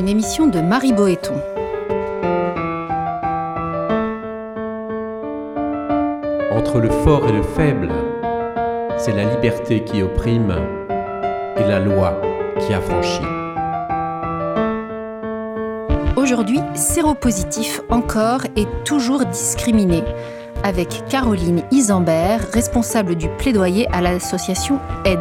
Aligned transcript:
Une 0.00 0.08
émission 0.08 0.46
de 0.46 0.62
Marie 0.62 0.94
Boéton. 0.94 1.34
Entre 6.50 6.78
le 6.80 6.88
fort 7.04 7.28
et 7.28 7.32
le 7.32 7.42
faible, 7.42 7.90
c'est 8.96 9.12
la 9.12 9.24
liberté 9.24 9.84
qui 9.84 10.02
opprime 10.02 10.56
et 11.58 11.68
la 11.68 11.80
loi 11.80 12.18
qui 12.60 12.72
affranchit. 12.72 13.20
Aujourd'hui, 16.16 16.60
séropositif 16.74 17.82
encore 17.90 18.46
et 18.56 18.64
toujours 18.86 19.26
discriminé, 19.26 20.02
avec 20.64 21.04
Caroline 21.10 21.62
Isambert, 21.72 22.40
responsable 22.54 23.16
du 23.16 23.28
plaidoyer 23.36 23.86
à 23.92 24.00
l'association 24.00 24.78
AIDE. 25.04 25.20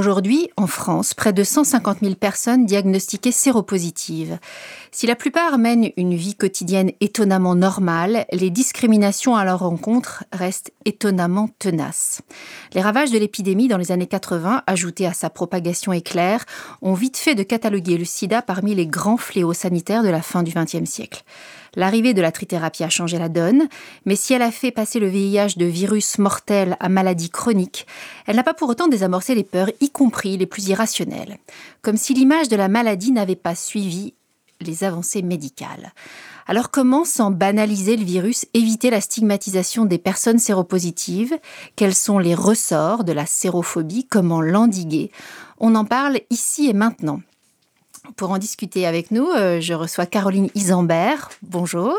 Aujourd'hui, 0.00 0.48
en 0.56 0.66
France, 0.66 1.12
près 1.12 1.34
de 1.34 1.44
150 1.44 1.98
000 2.00 2.14
personnes 2.14 2.64
diagnostiquées 2.64 3.32
séropositives. 3.32 4.38
Si 4.92 5.06
la 5.06 5.14
plupart 5.14 5.58
mènent 5.58 5.90
une 5.98 6.14
vie 6.14 6.34
quotidienne 6.34 6.90
étonnamment 7.00 7.54
normale, 7.54 8.24
les 8.32 8.48
discriminations 8.48 9.36
à 9.36 9.44
leur 9.44 9.58
rencontre 9.58 10.24
restent 10.32 10.72
étonnamment 10.86 11.50
tenaces. 11.58 12.22
Les 12.72 12.80
ravages 12.80 13.10
de 13.10 13.18
l'épidémie 13.18 13.68
dans 13.68 13.76
les 13.76 13.92
années 13.92 14.06
80, 14.06 14.62
ajoutés 14.66 15.06
à 15.06 15.12
sa 15.12 15.28
propagation 15.28 15.92
éclair, 15.92 16.46
ont 16.80 16.94
vite 16.94 17.18
fait 17.18 17.34
de 17.34 17.42
cataloguer 17.42 17.98
le 17.98 18.06
sida 18.06 18.40
parmi 18.40 18.74
les 18.74 18.86
grands 18.86 19.18
fléaux 19.18 19.52
sanitaires 19.52 20.02
de 20.02 20.08
la 20.08 20.22
fin 20.22 20.42
du 20.42 20.54
XXe 20.54 20.88
siècle. 20.88 21.24
L'arrivée 21.76 22.14
de 22.14 22.22
la 22.22 22.32
trithérapie 22.32 22.84
a 22.84 22.88
changé 22.88 23.18
la 23.18 23.28
donne, 23.28 23.68
mais 24.04 24.16
si 24.16 24.34
elle 24.34 24.42
a 24.42 24.50
fait 24.50 24.70
passer 24.70 24.98
le 24.98 25.08
VIH 25.08 25.56
de 25.56 25.66
virus 25.66 26.18
mortel 26.18 26.76
à 26.80 26.88
maladie 26.88 27.30
chronique, 27.30 27.86
elle 28.26 28.36
n'a 28.36 28.42
pas 28.42 28.54
pour 28.54 28.68
autant 28.68 28.88
désamorcé 28.88 29.34
les 29.34 29.44
peurs, 29.44 29.70
y 29.80 29.90
compris 29.90 30.36
les 30.36 30.46
plus 30.46 30.68
irrationnelles, 30.68 31.38
comme 31.82 31.96
si 31.96 32.14
l'image 32.14 32.48
de 32.48 32.56
la 32.56 32.68
maladie 32.68 33.12
n'avait 33.12 33.36
pas 33.36 33.54
suivi 33.54 34.14
les 34.60 34.84
avancées 34.84 35.22
médicales. 35.22 35.92
Alors 36.46 36.70
comment, 36.70 37.04
sans 37.04 37.30
banaliser 37.30 37.96
le 37.96 38.04
virus, 38.04 38.46
éviter 38.54 38.90
la 38.90 39.00
stigmatisation 39.00 39.84
des 39.84 39.98
personnes 39.98 40.38
séropositives? 40.38 41.38
Quels 41.76 41.94
sont 41.94 42.18
les 42.18 42.34
ressorts 42.34 43.04
de 43.04 43.12
la 43.12 43.26
sérophobie? 43.26 44.06
Comment 44.06 44.42
l'endiguer? 44.42 45.10
On 45.58 45.74
en 45.74 45.84
parle 45.84 46.20
ici 46.30 46.68
et 46.68 46.72
maintenant. 46.72 47.20
Pour 48.16 48.30
en 48.30 48.38
discuter 48.38 48.86
avec 48.86 49.10
nous, 49.10 49.28
euh, 49.28 49.60
je 49.60 49.74
reçois 49.74 50.06
Caroline 50.06 50.48
Isambert. 50.54 51.30
Bonjour. 51.42 51.98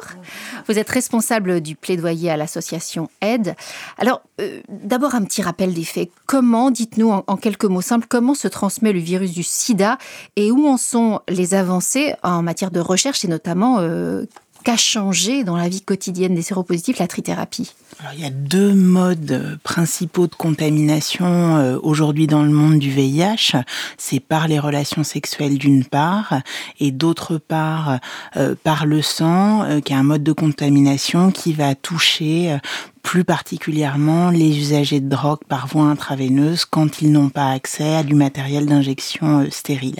Vous 0.67 0.77
êtes 0.77 0.89
responsable 0.89 1.61
du 1.61 1.75
plaidoyer 1.75 2.29
à 2.29 2.37
l'association 2.37 3.09
AIDE. 3.21 3.55
Alors, 3.97 4.21
euh, 4.39 4.61
d'abord 4.69 5.15
un 5.15 5.23
petit 5.23 5.41
rappel 5.41 5.73
des 5.73 5.83
faits. 5.83 6.09
Comment, 6.25 6.71
dites-nous 6.71 7.11
en, 7.11 7.37
quelques 7.37 7.65
mots 7.65 7.81
simples, 7.81 8.07
comment 8.09 8.35
se 8.35 8.47
transmet 8.47 8.93
le 8.93 8.99
virus 8.99 9.31
du 9.31 9.43
sida 9.43 9.97
et 10.35 10.51
où 10.51 10.67
en 10.67 10.77
sont 10.77 11.21
les 11.29 11.53
avancées 11.53 12.15
en 12.23 12.41
matière 12.41 12.71
de 12.71 12.79
recherche 12.79 13.23
et 13.25 13.27
notamment 13.27 13.79
euh, 13.79 14.25
qu'a 14.63 14.77
changé 14.77 15.43
dans 15.43 15.57
la 15.57 15.69
vie 15.69 15.81
quotidienne 15.81 16.35
des 16.35 16.41
séropositifs 16.41 16.99
la 16.99 17.07
trithérapie 17.07 17.73
Alors, 17.99 18.13
Il 18.13 18.21
y 18.21 18.25
a 18.25 18.29
deux 18.29 18.73
modes 18.73 19.59
principaux 19.63 20.27
de 20.27 20.35
contamination 20.35 21.57
euh, 21.57 21.77
aujourd'hui 21.81 22.27
dans 22.27 22.43
le 22.43 22.51
monde 22.51 22.79
du 22.79 22.89
VIH. 22.89 23.53
C'est 23.97 24.19
par 24.19 24.47
les 24.47 24.59
relations 24.59 25.03
sexuelles 25.03 25.57
d'une 25.57 25.83
part 25.85 26.41
et 26.79 26.91
d'autre 26.91 27.37
part 27.37 27.99
euh, 28.37 28.55
par 28.63 28.85
le 28.85 29.01
sang, 29.01 29.63
euh, 29.63 29.79
qui 29.79 29.93
est 29.93 29.95
un 29.95 30.03
mode 30.03 30.23
de 30.23 30.33
contamination 30.33 31.31
qui 31.31 31.53
va 31.53 31.75
toucher 31.75 32.57
plus 33.01 33.23
particulièrement 33.23 34.29
les 34.29 34.57
usagers 34.57 34.99
de 34.99 35.09
drogue 35.09 35.43
par 35.47 35.67
voie 35.67 35.85
intraveineuse 35.85 36.65
quand 36.65 37.01
ils 37.01 37.11
n'ont 37.11 37.29
pas 37.29 37.51
accès 37.51 37.95
à 37.95 38.03
du 38.03 38.15
matériel 38.15 38.65
d'injection 38.65 39.41
euh, 39.41 39.47
stérile. 39.49 39.99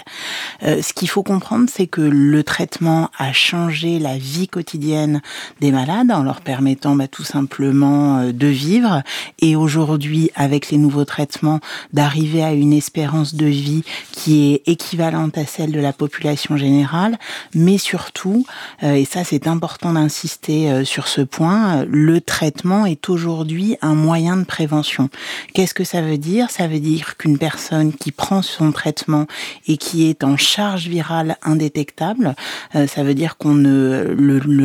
Euh, 0.64 0.82
ce 0.82 0.94
qu'il 0.94 1.10
faut 1.10 1.24
comprendre, 1.24 1.70
c'est 1.72 1.88
que 1.88 2.02
le 2.02 2.44
traitement 2.44 3.10
a 3.18 3.34
changé 3.34 4.00
la 4.00 4.18
vie 4.18 4.48
quotidienne 4.48 5.22
des 5.60 5.72
malades 5.72 6.12
en 6.12 6.24
leur 6.24 6.42
permettant 6.42 6.96
bah, 6.96 7.08
tout 7.08 7.24
simplement 7.24 8.20
euh, 8.20 8.32
de 8.32 8.48
vivre 8.48 9.02
et 9.40 9.56
aujourd'hui, 9.56 10.32
avec 10.36 10.70
les 10.70 10.78
nouveaux 10.78 11.06
traitements, 11.06 11.60
d'arriver 11.94 12.44
à 12.44 12.54
une 12.54 12.74
espérance 12.74 13.36
de 13.36 13.46
vie 13.46 13.84
qui 14.12 14.54
est 14.54 14.64
équivalente 14.68 15.38
à 15.38 15.46
celle 15.46 15.72
de 15.72 15.80
la 15.80 15.94
population 15.94 16.58
générale, 16.58 17.18
mais 17.54 17.78
surtout, 17.78 18.46
et 18.82 19.06
ça 19.06 19.24
c'est 19.24 19.48
important 19.48 19.94
d'insister 19.94 20.86
sur 20.86 21.08
ce 21.08 21.22
point, 21.22 21.86
le 21.86 22.22
traitement 22.22 22.86
aujourd'hui 23.10 23.78
un 23.82 23.96
moyen 23.96 24.38
de 24.38 24.44
prévention. 24.44 25.10
Qu'est-ce 25.54 25.74
que 25.74 25.84
ça 25.84 26.02
veut 26.02 26.18
dire? 26.18 26.50
Ça 26.50 26.68
veut 26.68 26.80
dire 26.80 27.18
qu'une 27.18 27.38
personne 27.38 27.94
qui 27.94 28.12
prend 28.12 28.42
son 28.42 28.72
traitement 28.72 29.28
et 29.68 29.78
qui 29.78 30.10
est 30.10 30.24
en 30.24 30.38
charge 30.38 30.88
virale 30.88 31.38
indétectable, 31.44 32.36
euh, 32.76 32.88
ça 32.88 33.04
veut 33.04 33.14
dire 33.14 33.38
qu'on 33.38 33.54
ne 33.54 34.14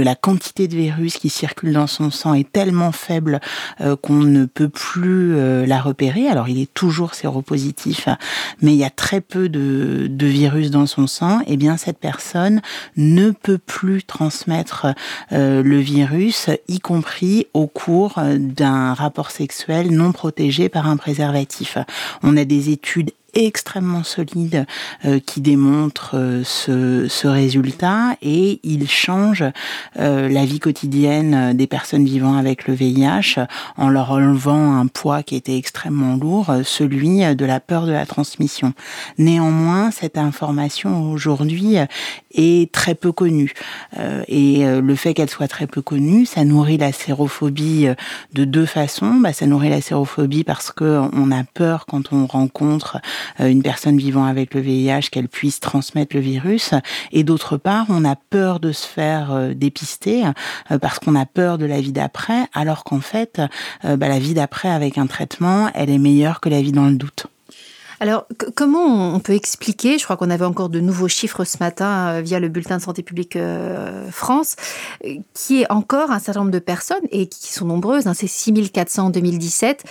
la 0.03 0.15
quantité 0.15 0.69
de 0.69 0.77
virus 0.77 1.17
qui 1.17 1.29
circule 1.29 1.73
dans 1.73 1.87
son 1.87 2.11
sang 2.11 2.35
est 2.35 2.51
tellement 2.51 2.93
faible 2.93 3.41
euh, 3.81 3.97
qu'on 3.97 4.15
ne 4.15 4.45
peut 4.45 4.69
plus 4.69 5.35
euh, 5.35 5.67
la 5.67 5.81
repérer. 5.81 6.29
Alors 6.29 6.49
il 6.49 6.61
est 6.61 6.73
toujours 6.73 7.15
séropositif, 7.15 8.09
mais 8.63 8.73
il 8.73 8.79
y 8.79 8.85
a 8.85 8.91
très 8.91 9.21
peu 9.21 9.49
de, 9.49 10.07
de 10.09 10.27
virus 10.27 10.71
dans 10.71 10.87
son 10.87 11.07
sang. 11.07 11.41
Et 11.41 11.55
eh 11.55 11.57
bien 11.57 11.77
cette 11.77 11.99
personne 11.99 12.61
ne 12.97 13.31
peut 13.31 13.59
plus 13.59 14.05
transmettre 14.05 14.87
le 15.31 15.79
virus, 15.79 16.51
y 16.69 16.81
compris 16.81 17.47
au 17.55 17.67
cours 17.67 18.16
d'un 18.25 18.95
rapport 18.95 19.31
sexuel 19.31 19.91
non 19.91 20.13
protégé 20.13 20.69
par 20.69 20.89
un 20.89 20.97
préservatif. 20.97 21.79
On 22.23 22.37
a 22.37 22.45
des 22.45 22.71
études 22.71 23.13
extrêmement 23.37 24.03
solide 24.03 24.67
euh, 25.05 25.21
qui 25.25 25.41
démontre 25.41 26.13
euh, 26.15 26.43
ce, 26.43 27.07
ce, 27.09 27.29
résultat 27.29 28.17
et 28.23 28.61
il 28.63 28.89
change 28.89 29.45
euh, 29.99 30.29
la 30.29 30.45
vie 30.47 30.59
quotidienne 30.59 31.53
des 31.55 31.67
personnes 31.67 32.05
vivant 32.05 32.37
avec 32.37 32.67
le 32.67 32.75
VIH 32.75 33.47
en 33.77 33.91
leur 33.91 34.13
enlevant 34.13 34.79
un 34.79 34.87
poids 34.87 35.23
qui 35.23 35.37
était 35.37 35.57
extrêmement 35.57 36.17
lourd, 36.17 36.51
celui 36.65 37.19
de 37.35 37.45
la 37.45 37.61
peur 37.61 37.87
de 37.87 37.93
la 37.93 38.07
transmission. 38.07 38.73
Néanmoins, 39.19 39.91
cette 39.91 40.17
information 40.17 41.11
aujourd'hui 41.11 41.77
est 42.33 42.73
très 42.73 42.95
peu 42.95 43.13
connue 43.13 43.53
et 44.29 44.65
le 44.65 44.95
fait 44.95 45.15
qu'elle 45.15 45.31
soit 45.31 45.49
très 45.49 45.67
peu 45.67 45.83
connue, 45.83 46.27
ça 46.27 46.45
nourrit 46.45 46.79
la 46.79 46.93
sérophobie 46.93 47.89
de 48.33 48.45
deux 48.45 48.67
façons. 48.67 49.15
Bah, 49.15 49.33
ça 49.33 49.47
nourrit 49.47 49.71
la 49.71 49.81
sérophobie 49.81 50.45
parce 50.45 50.73
que 50.73 51.01
on 51.13 51.31
a 51.31 51.45
peur 51.45 51.87
quand 51.87 52.13
on 52.13 52.27
rencontre 52.27 52.97
euh, 52.97 53.01
une 53.39 53.63
personne 53.63 53.97
vivant 53.97 54.25
avec 54.25 54.55
le 54.55 54.61
VIH 54.61 55.09
qu'elle 55.11 55.29
puisse 55.29 55.61
transmettre 55.61 56.15
le 56.15 56.23
virus. 56.23 56.73
Et 57.13 57.25
d'autre 57.25 57.57
part, 57.57 57.87
on 57.89 58.05
a 58.05 58.17
peur 58.17 58.61
de 58.61 58.73
se 58.73 58.87
faire 58.87 59.33
euh, 59.33 59.55
dépister 59.55 60.25
euh, 60.71 60.79
parce 60.79 60.99
qu'on 60.99 61.15
a 61.15 61.27
peur 61.27 61.59
de 61.59 61.67
la 61.67 61.81
vie 61.81 61.93
d'après, 61.93 62.47
alors 62.53 62.85
qu'en 62.85 63.01
fait, 63.01 63.41
bah, 63.83 64.09
la 64.09 64.19
vie 64.19 64.35
d'après 64.35 64.69
avec 64.69 64.99
un 64.99 65.07
traitement, 65.07 65.71
elle 65.75 65.91
est 65.91 65.99
meilleure 65.99 66.41
que 66.41 66.49
la 66.49 66.61
vie 66.61 66.73
dans 66.73 66.87
le 66.87 66.97
doute. 66.97 67.27
Alors, 67.99 68.27
comment 68.55 69.15
on 69.15 69.21
peut 69.21 69.33
expliquer, 69.33 69.99
je 69.99 70.05
crois 70.05 70.19
qu'on 70.19 70.29
avait 70.29 70.45
encore 70.45 70.69
de 70.69 70.81
nouveaux 70.81 71.09
chiffres 71.09 71.45
ce 71.45 71.57
matin 71.61 72.21
via 72.21 72.39
le 72.39 72.49
bulletin 72.49 72.77
de 72.77 72.83
santé 72.83 73.03
publique 73.03 73.39
France, 74.11 74.57
qui 75.33 75.63
est 75.63 75.73
encore 75.73 76.11
un 76.11 76.19
certain 76.19 76.41
nombre 76.41 76.53
de 76.53 76.59
personnes, 76.59 77.05
et 77.11 77.27
qui 77.27 77.53
sont 77.55 77.65
nombreuses, 77.65 78.07
hein, 78.07 78.13
c'est 78.15 78.27
6400 78.27 79.07
en 79.07 79.11
2017, 79.11 79.85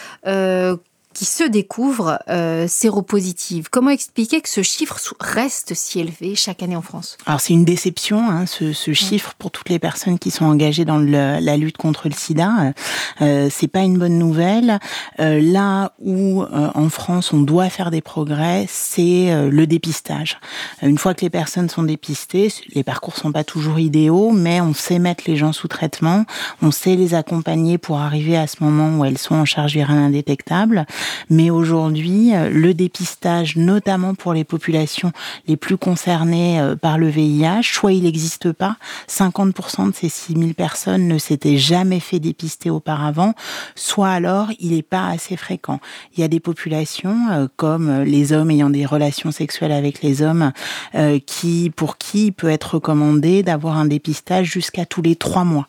qui 1.15 1.25
se 1.25 1.45
découvrent 1.45 2.19
euh, 2.29 2.67
séropositives. 2.67 3.69
Comment 3.71 3.89
expliquer 3.89 4.41
que 4.41 4.49
ce 4.49 4.61
chiffre 4.61 4.99
reste 5.21 5.73
si 5.73 6.01
élevé 6.01 6.35
chaque 6.35 6.61
année 6.61 6.75
en 6.75 6.81
France? 6.81 7.17
Alors 7.25 7.39
c'est 7.39 7.53
une 7.53 7.63
déception, 7.63 8.29
hein, 8.29 8.45
ce, 8.45 8.73
ce, 8.73 8.91
chiffre 8.93 9.33
pour 9.39 9.49
toutes 9.49 9.69
les 9.69 9.79
personnes 9.79 10.19
qui 10.19 10.29
sont 10.29 10.45
engagées 10.45 10.83
dans 10.83 10.97
le, 10.97 11.39
la 11.39 11.57
lutte 11.57 11.77
contre 11.77 12.09
le 12.09 12.13
SIDA. 12.13 12.73
Euh, 13.21 13.47
c'est 13.49 13.69
pas 13.69 13.79
une 13.79 13.97
bonne 13.97 14.19
nouvelle. 14.19 14.79
Euh, 15.21 15.39
là 15.41 15.93
où 15.99 16.43
euh, 16.43 16.69
en 16.75 16.89
France 16.89 17.31
on 17.31 17.39
doit 17.39 17.69
faire 17.69 17.91
des 17.91 18.01
progrès, 18.01 18.65
c'est 18.67 19.31
euh, 19.31 19.49
le 19.49 19.67
dépistage. 19.67 20.37
Une 20.81 20.97
fois 20.97 21.13
que 21.13 21.21
les 21.21 21.29
personnes 21.29 21.69
sont 21.69 21.83
dépistées, 21.83 22.51
les 22.73 22.83
parcours 22.83 23.15
sont 23.15 23.31
pas 23.31 23.45
toujours 23.45 23.79
idéaux, 23.79 24.31
mais 24.31 24.59
on 24.59 24.73
sait 24.73 24.99
mettre 24.99 25.23
les 25.27 25.37
gens 25.37 25.53
sous 25.53 25.69
traitement, 25.69 26.25
on 26.61 26.71
sait 26.71 26.97
les 26.97 27.13
accompagner 27.13 27.77
pour 27.77 27.99
arriver 27.99 28.35
à 28.35 28.47
ce 28.47 28.57
moment 28.59 28.97
où 28.97 29.05
elles 29.05 29.17
sont 29.17 29.35
en 29.35 29.45
charge 29.45 29.73
virale 29.73 29.97
indétectable. 29.97 30.85
Mais 31.29 31.49
aujourd'hui, 31.49 32.31
le 32.51 32.73
dépistage, 32.73 33.55
notamment 33.55 34.15
pour 34.15 34.33
les 34.33 34.43
populations 34.43 35.11
les 35.47 35.57
plus 35.57 35.77
concernées 35.77 36.61
par 36.81 36.97
le 36.97 37.07
VIH, 37.07 37.63
soit 37.63 37.93
il 37.93 38.03
n'existe 38.03 38.51
pas, 38.51 38.77
50% 39.09 39.91
de 39.91 39.95
ces 39.95 40.09
6000 40.09 40.55
personnes 40.55 41.07
ne 41.07 41.17
s'étaient 41.17 41.57
jamais 41.57 41.99
fait 41.99 42.19
dépister 42.19 42.69
auparavant, 42.69 43.33
soit 43.75 44.09
alors 44.09 44.49
il 44.59 44.71
n'est 44.71 44.81
pas 44.81 45.07
assez 45.07 45.37
fréquent. 45.37 45.79
Il 46.15 46.21
y 46.21 46.23
a 46.23 46.27
des 46.27 46.39
populations 46.39 47.49
comme 47.55 48.01
les 48.03 48.33
hommes 48.33 48.51
ayant 48.51 48.69
des 48.69 48.85
relations 48.85 49.31
sexuelles 49.31 49.71
avec 49.71 50.01
les 50.01 50.21
hommes, 50.21 50.51
qui 51.25 51.71
pour 51.75 51.97
qui 51.97 52.25
il 52.27 52.31
peut 52.31 52.49
être 52.49 52.75
recommandé 52.75 53.43
d'avoir 53.43 53.77
un 53.77 53.85
dépistage 53.85 54.47
jusqu'à 54.47 54.85
tous 54.85 55.01
les 55.01 55.15
trois 55.15 55.43
mois. 55.43 55.67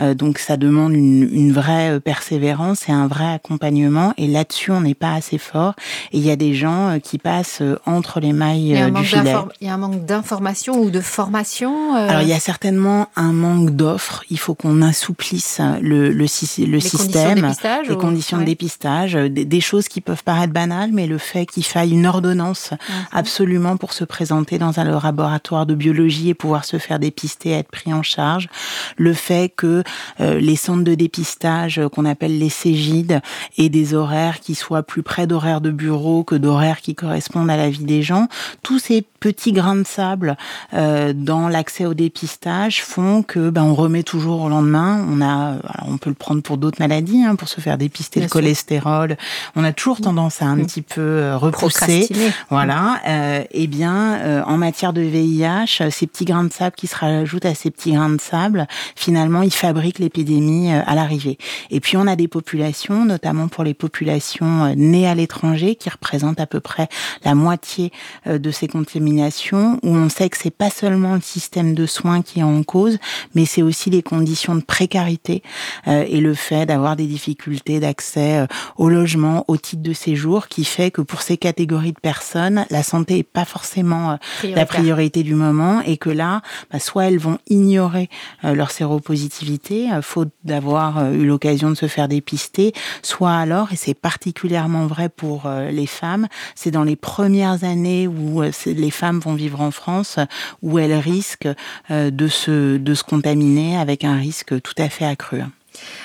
Euh, 0.00 0.14
donc 0.14 0.38
ça 0.38 0.56
demande 0.56 0.94
une, 0.94 1.28
une, 1.32 1.52
vraie 1.52 1.96
euh, 1.96 2.00
persévérance 2.00 2.88
et 2.88 2.92
un 2.92 3.06
vrai 3.06 3.26
accompagnement. 3.26 4.14
Et 4.16 4.26
là-dessus, 4.26 4.72
on 4.78 4.82
n'est 4.82 4.94
pas 4.94 5.14
assez 5.14 5.38
fort. 5.38 5.74
Et 6.12 6.18
il 6.18 6.24
y 6.24 6.30
a 6.30 6.36
des 6.36 6.54
gens 6.54 6.88
euh, 6.88 6.98
qui 6.98 7.18
passent 7.18 7.62
entre 7.86 8.20
les 8.20 8.32
mailles 8.32 8.90
du 8.92 9.04
filet. 9.04 9.34
Il 9.60 9.66
y 9.66 9.70
a 9.70 9.74
un 9.74 9.78
manque 9.78 10.04
d'information 10.04 10.80
ou 10.80 10.90
de 10.90 11.00
formation. 11.00 11.94
Alors 11.94 12.22
il 12.22 12.28
y 12.28 12.32
a 12.32 12.40
certainement 12.40 13.08
un 13.16 13.32
manque 13.32 13.70
d'offres. 13.70 14.22
Il 14.30 14.38
faut 14.38 14.54
qu'on 14.54 14.82
assouplisse 14.82 15.60
le, 15.80 16.10
le, 16.10 16.26
le 16.66 16.80
système, 16.80 17.52
les 17.88 17.96
conditions 17.96 18.38
de 18.38 18.44
dépistage, 18.44 19.14
des, 19.14 19.44
des, 19.44 19.60
choses 19.60 19.88
qui 19.88 20.00
peuvent 20.00 20.22
paraître 20.22 20.52
banales, 20.52 20.90
mais 20.92 21.06
le 21.06 21.18
fait 21.18 21.46
qu'il 21.46 21.64
faille 21.64 21.92
une 21.92 22.06
ordonnance 22.06 22.70
mhm. 22.72 22.78
absolument 23.12 23.76
pour 23.76 23.92
se 23.92 24.04
présenter 24.04 24.58
dans 24.58 24.78
un 24.80 24.84
laboratoire 24.84 25.66
de 25.66 25.74
biologie 25.74 26.30
et 26.30 26.34
pouvoir 26.34 26.64
se 26.64 26.78
faire 26.78 26.98
dépister, 26.98 27.50
être 27.50 27.70
pris 27.70 27.92
en 27.92 28.02
charge, 28.02 28.48
le 28.96 29.12
fait 29.12 29.52
que 29.54 29.82
euh, 30.20 30.40
les 30.40 30.56
centres 30.56 30.84
de 30.84 30.94
dépistage 30.94 31.78
euh, 31.78 31.88
qu'on 31.88 32.04
appelle 32.04 32.38
les 32.38 32.48
Cégides 32.48 33.20
aient 33.56 33.68
des 33.68 33.94
horaires 33.94 34.40
qui 34.40 34.54
soient 34.54 34.67
plus 34.82 35.02
près 35.02 35.26
d'horaires 35.26 35.60
de 35.60 35.70
bureau 35.70 36.24
que 36.24 36.34
d'horaires 36.34 36.80
qui 36.80 36.94
correspondent 36.94 37.50
à 37.50 37.56
la 37.56 37.70
vie 37.70 37.84
des 37.84 38.02
gens, 38.02 38.28
tous 38.62 38.78
ces 38.78 39.02
petits 39.20 39.52
grains 39.52 39.76
de 39.76 39.86
sable 39.86 40.36
euh, 40.74 41.12
dans 41.12 41.48
l'accès 41.48 41.86
au 41.86 41.94
dépistage 41.94 42.84
font 42.84 43.22
que 43.22 43.50
ben, 43.50 43.64
on 43.64 43.74
remet 43.74 44.04
toujours 44.04 44.42
au 44.42 44.48
lendemain. 44.48 45.04
On 45.10 45.20
a, 45.20 45.56
on 45.86 45.98
peut 45.98 46.10
le 46.10 46.14
prendre 46.14 46.42
pour 46.42 46.56
d'autres 46.56 46.80
maladies, 46.80 47.24
hein, 47.24 47.34
pour 47.34 47.48
se 47.48 47.60
faire 47.60 47.78
dépister 47.78 48.20
le 48.20 48.28
cholestérol. 48.28 49.16
On 49.56 49.64
a 49.64 49.72
toujours 49.72 50.00
tendance 50.00 50.40
à 50.42 50.46
un 50.46 50.56
mmh. 50.56 50.66
petit 50.66 50.82
peu 50.82 51.34
repousser. 51.34 52.08
Voilà. 52.50 53.00
Euh, 53.06 53.40
et 53.50 53.64
eh 53.64 53.66
bien, 53.66 54.44
en 54.46 54.56
matière 54.56 54.92
de 54.92 55.00
VIH, 55.00 55.90
ces 55.90 56.06
petits 56.06 56.24
grains 56.24 56.44
de 56.44 56.52
sable 56.52 56.76
qui 56.76 56.86
se 56.86 56.96
rajoutent 56.96 57.44
à 57.44 57.54
ces 57.54 57.70
petits 57.70 57.92
grains 57.92 58.10
de 58.10 58.20
sable, 58.20 58.66
finalement, 58.94 59.42
ils 59.42 59.52
fabriquent 59.52 59.98
l'épidémie 59.98 60.72
euh, 60.72 60.80
à 60.86 60.94
l'arrivée. 60.94 61.38
Et 61.70 61.80
puis, 61.80 61.96
on 61.96 62.06
a 62.06 62.16
des 62.16 62.28
populations, 62.28 63.04
notamment 63.04 63.48
pour 63.48 63.64
les 63.64 63.74
populations 63.74 64.57
euh, 64.64 64.74
nées 64.76 65.08
à 65.08 65.14
l'étranger, 65.14 65.74
qui 65.74 65.88
représentent 65.90 66.40
à 66.40 66.46
peu 66.46 66.60
près 66.60 66.88
la 67.24 67.34
moitié 67.34 67.92
euh, 68.26 68.38
de 68.38 68.50
ces 68.50 68.68
contaminations, 68.68 69.78
où 69.82 69.88
on 69.88 70.08
sait 70.08 70.28
que 70.28 70.36
c'est 70.36 70.54
pas 70.54 70.70
seulement 70.70 71.14
le 71.14 71.20
système 71.20 71.74
de 71.74 71.86
soins 71.86 72.22
qui 72.22 72.40
est 72.40 72.44
en 72.44 72.62
cause, 72.62 72.98
mais 73.34 73.44
c'est 73.44 73.62
aussi 73.62 73.90
les 73.90 74.02
conditions 74.02 74.54
de 74.54 74.62
précarité 74.62 75.42
et 75.86 76.20
le 76.20 76.34
fait 76.34 76.66
d'avoir 76.66 76.96
des 76.96 77.06
difficultés 77.06 77.80
d'accès 77.80 78.46
au 78.76 78.88
logement, 78.88 79.44
au 79.48 79.56
titre 79.56 79.82
de 79.82 79.92
séjour, 79.92 80.48
qui 80.48 80.64
fait 80.64 80.90
que 80.90 81.00
pour 81.00 81.22
ces 81.22 81.36
catégories 81.36 81.92
de 81.92 82.00
personnes, 82.00 82.64
la 82.70 82.82
santé 82.82 83.18
est 83.18 83.22
pas 83.22 83.44
forcément 83.44 84.18
la 84.44 84.66
priorité 84.66 85.22
du 85.22 85.34
moment 85.34 85.80
et 85.82 85.96
que 85.96 86.10
là, 86.10 86.42
bah, 86.70 86.78
soit 86.78 87.06
elles 87.06 87.18
vont 87.18 87.38
ignorer 87.48 88.08
euh, 88.44 88.54
leur 88.54 88.70
séropositivité, 88.70 89.90
euh, 89.92 90.02
faute 90.02 90.30
d'avoir 90.44 90.98
euh, 90.98 91.12
eu 91.12 91.26
l'occasion 91.26 91.70
de 91.70 91.74
se 91.74 91.86
faire 91.86 92.08
dépister, 92.08 92.72
soit 93.02 93.34
alors, 93.34 93.72
et 93.72 93.76
c'est 93.76 93.94
particulièrement 93.94 94.47
vrai 94.86 95.08
pour 95.08 95.48
les 95.70 95.86
femmes, 95.86 96.26
c'est 96.54 96.70
dans 96.70 96.84
les 96.84 96.96
premières 96.96 97.64
années 97.64 98.08
où 98.08 98.42
les 98.66 98.90
femmes 98.90 99.20
vont 99.20 99.34
vivre 99.34 99.60
en 99.60 99.70
France, 99.70 100.18
où 100.62 100.78
elles 100.78 100.94
risquent 100.94 101.48
de 101.90 102.28
se, 102.28 102.76
de 102.76 102.94
se 102.94 103.02
contaminer 103.02 103.76
avec 103.76 104.04
un 104.04 104.16
risque 104.16 104.60
tout 104.60 104.74
à 104.78 104.88
fait 104.88 105.04
accru. 105.04 105.42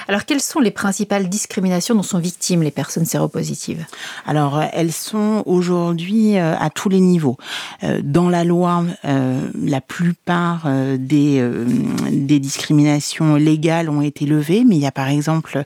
Alors, 0.08 0.26
quelles 0.26 0.42
sont 0.42 0.60
les 0.60 0.72
principales 0.72 1.30
discriminations 1.30 1.96
dont 1.96 2.04
sont 2.04 2.20
victimes 2.20 2.62
les 2.64 2.72
personnes 2.72 3.06
séropositives? 3.06 3.86
Alors, 4.26 4.58
euh, 4.58 4.66
elles 4.74 4.92
sont 4.92 5.44
aujourd'hui 5.46 6.38
euh, 6.38 6.56
à 6.58 6.70
tous 6.70 6.90
les 6.90 7.00
niveaux. 7.00 7.38
Euh, 7.84 8.02
dans 8.04 8.30
la 8.30 8.44
loi, 8.44 8.84
la 9.04 9.82
plupart 9.82 10.68
des, 10.98 11.44
discriminations 12.40 13.36
légales 13.36 13.90
ont 13.90 14.02
été 14.02 14.26
levées, 14.26 14.64
mais 14.66 14.76
il 14.76 14.82
y 14.82 14.86
a 14.86 14.92
par 14.92 15.08
exemple 15.08 15.64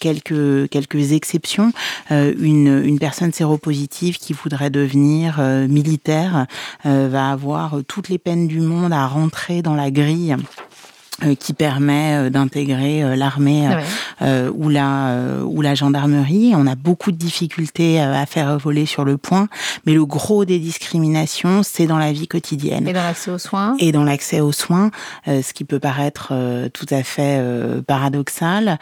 quelques, 0.00 0.68
quelques 0.68 1.12
exceptions. 1.12 1.72
Une, 2.10 2.98
personne 2.98 3.32
séropositive 3.32 4.18
qui 4.18 4.32
voudrait 4.32 4.70
devenir 4.70 5.40
militaire 5.68 6.46
va 6.84 7.30
avoir 7.30 7.78
toutes 7.86 8.08
les 8.08 8.18
peines 8.18 8.48
du 8.48 8.60
monde 8.60 8.92
à 8.92 9.06
rentrer 9.06 9.62
dans 9.62 9.74
la 9.74 9.90
grille 9.90 10.36
qui 11.38 11.52
permet 11.52 12.26
euh, 12.26 12.30
d'intégrer 12.30 13.02
euh, 13.02 13.16
l'armée 13.16 13.68
ou 14.54 14.68
la 14.68 15.40
ou 15.44 15.62
la 15.62 15.74
gendarmerie. 15.74 16.52
On 16.54 16.66
a 16.66 16.74
beaucoup 16.74 17.10
de 17.12 17.16
difficultés 17.16 18.00
à 18.00 18.26
faire 18.26 18.58
voler 18.58 18.86
sur 18.86 19.04
le 19.04 19.16
point, 19.16 19.48
mais 19.86 19.94
le 19.94 20.04
gros 20.04 20.44
des 20.44 20.58
discriminations, 20.58 21.62
c'est 21.62 21.86
dans 21.86 21.98
la 21.98 22.12
vie 22.12 22.28
quotidienne. 22.28 22.86
Et 22.86 22.92
dans 22.92 23.02
l'accès 23.02 23.30
aux 23.30 23.38
soins. 23.38 23.76
Et 23.78 23.92
dans 23.92 24.04
l'accès 24.04 24.40
aux 24.40 24.52
soins, 24.52 24.90
ce 25.26 25.52
qui 25.52 25.64
peut 25.64 25.78
paraître 25.78 26.32
tout 26.72 26.86
à 26.90 27.02
fait 27.02 27.42
paradoxal, 27.86 28.78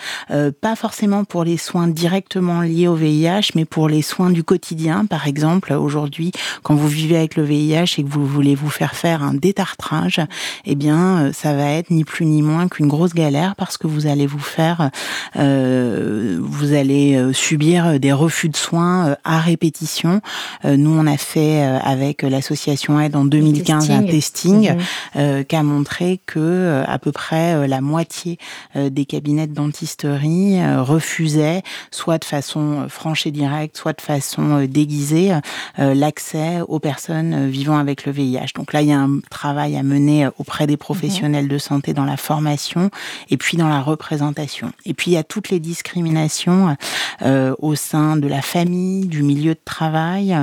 pas 0.61 0.77
forcément 0.77 1.25
pour 1.25 1.45
les 1.45 1.57
soins 1.57 1.89
directement 1.89 2.61
liés 2.61 2.89
au 2.89 2.95
VIH, 2.95 3.53
mais 3.55 3.65
pour 3.65 3.89
les 3.89 4.03
soins 4.03 4.31
du 4.31 4.43
quotidien. 4.43 5.07
Par 5.07 5.27
exemple, 5.27 5.73
aujourd'hui, 5.73 6.33
quand 6.63 6.75
vous 6.75 6.89
vivez 6.89 7.17
avec 7.17 7.37
le 7.37 7.45
VIH 7.45 7.95
et 7.99 8.03
que 8.03 8.09
vous 8.09 8.27
voulez 8.27 8.55
vous 8.55 8.71
faire 8.71 8.95
faire 8.95 9.23
un 9.23 9.35
détartrage, 9.35 10.21
eh 10.65 10.75
bien, 10.75 11.31
ça 11.33 11.55
va 11.55 11.71
être 11.71 11.91
ni 11.91 12.05
plus 12.05 12.27
ni 12.29 12.43
moins 12.43 12.69
qu'une 12.69 12.87
grosse 12.87 13.15
galère 13.15 13.57
parce 13.57 13.79
que 13.79 13.87
vous 13.87 14.07
allez 14.07 14.27
vous 14.27 14.39
faire, 14.39 14.91
euh, 15.37 16.39
vous 16.41 16.73
allez 16.73 17.17
euh, 17.17 17.33
subir 17.33 17.99
des 17.99 18.13
refus 18.13 18.49
de 18.49 18.57
soins 18.57 19.09
euh, 19.09 19.15
à 19.25 19.39
répétition. 19.39 20.21
nous, 20.65 20.91
on 20.91 21.07
a 21.07 21.17
fait 21.17 21.63
avec 21.63 22.23
l'association 22.23 23.01
Aide 23.01 23.17
en 23.17 23.25
2015 23.25 23.91
un 23.91 24.03
testing 24.03 24.75
mhm. 25.15 25.45
qui 25.45 25.57
a 25.57 25.63
montré 25.63 26.21
que 26.27 26.83
à 26.87 26.99
peu 26.99 27.13
près 27.13 27.67
la 27.67 27.81
moitié 27.81 28.39
des 28.75 29.05
cabinets 29.05 29.47
de 29.47 29.55
dentisterie 29.55 30.59
refusaient, 30.77 31.63
soit 31.91 32.19
de 32.19 32.25
façon 32.25 32.87
franche 32.89 33.27
et 33.27 33.31
directe, 33.31 33.77
soit 33.77 33.93
de 33.93 34.01
façon 34.01 34.67
déguisée, 34.69 35.33
l'accès 35.79 36.61
aux 36.67 36.79
personnes 36.79 37.49
vivant 37.49 37.79
avec 37.79 38.05
le 38.05 38.13
VIH. 38.13 38.53
Donc 38.55 38.73
là, 38.73 38.83
il 38.83 38.89
y 38.89 38.93
a 38.93 39.01
un 39.01 39.21
travail 39.31 39.77
à 39.77 39.83
mener 39.83 40.29
auprès 40.39 40.67
des 40.67 40.77
professionnels 40.77 41.49
de 41.49 41.59
santé 41.59 41.95
dans 41.95 42.05
la 42.05 42.17
formation 42.19 42.91
et 43.31 43.37
puis 43.37 43.57
dans 43.57 43.69
la 43.69 43.81
représentation. 43.81 44.73
Et 44.85 44.95
puis 44.95 45.13
il 45.13 45.15
y 45.15 45.19
a 45.19 45.25
toutes 45.25 45.51
les 45.51 45.61
discriminations 45.61 46.77
euh, 47.23 47.55
au 47.59 47.75
sein 47.75 48.17
de 48.17 48.29
la 48.29 48.43
famille, 48.43 49.07
du 49.07 49.23
milieu 49.23 49.55
de 49.55 49.61
travail, 49.65 50.37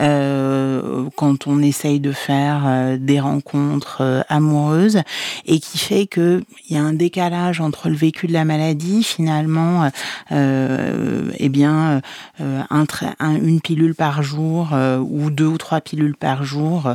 euh, 0.00 1.04
quand 1.16 1.46
on 1.46 1.62
essaye 1.62 2.00
de 2.00 2.12
faire 2.12 2.62
euh, 2.66 2.96
des 2.98 3.20
rencontres 3.20 4.24
amoureuses 4.28 5.00
et 5.46 5.60
qui 5.60 5.78
fait 5.78 6.06
que 6.06 6.42
il 6.68 6.76
y 6.76 6.78
a 6.78 6.82
un 6.82 6.92
décalage 6.92 7.60
entre 7.60 7.88
le 7.88 7.94
vécu 7.94 8.26
de 8.26 8.32
la 8.32 8.44
maladie 8.44 9.02
finalement, 9.02 9.90
euh, 10.32 11.30
eh 11.38 11.48
bien 11.48 12.00
un, 12.38 12.86
une 13.20 13.60
pilule 13.60 13.94
par 13.94 14.22
jour 14.22 14.70
ou 15.00 15.30
deux 15.30 15.46
ou 15.46 15.58
trois 15.58 15.80
pilules 15.80 16.16
par 16.16 16.44
jour, 16.44 16.94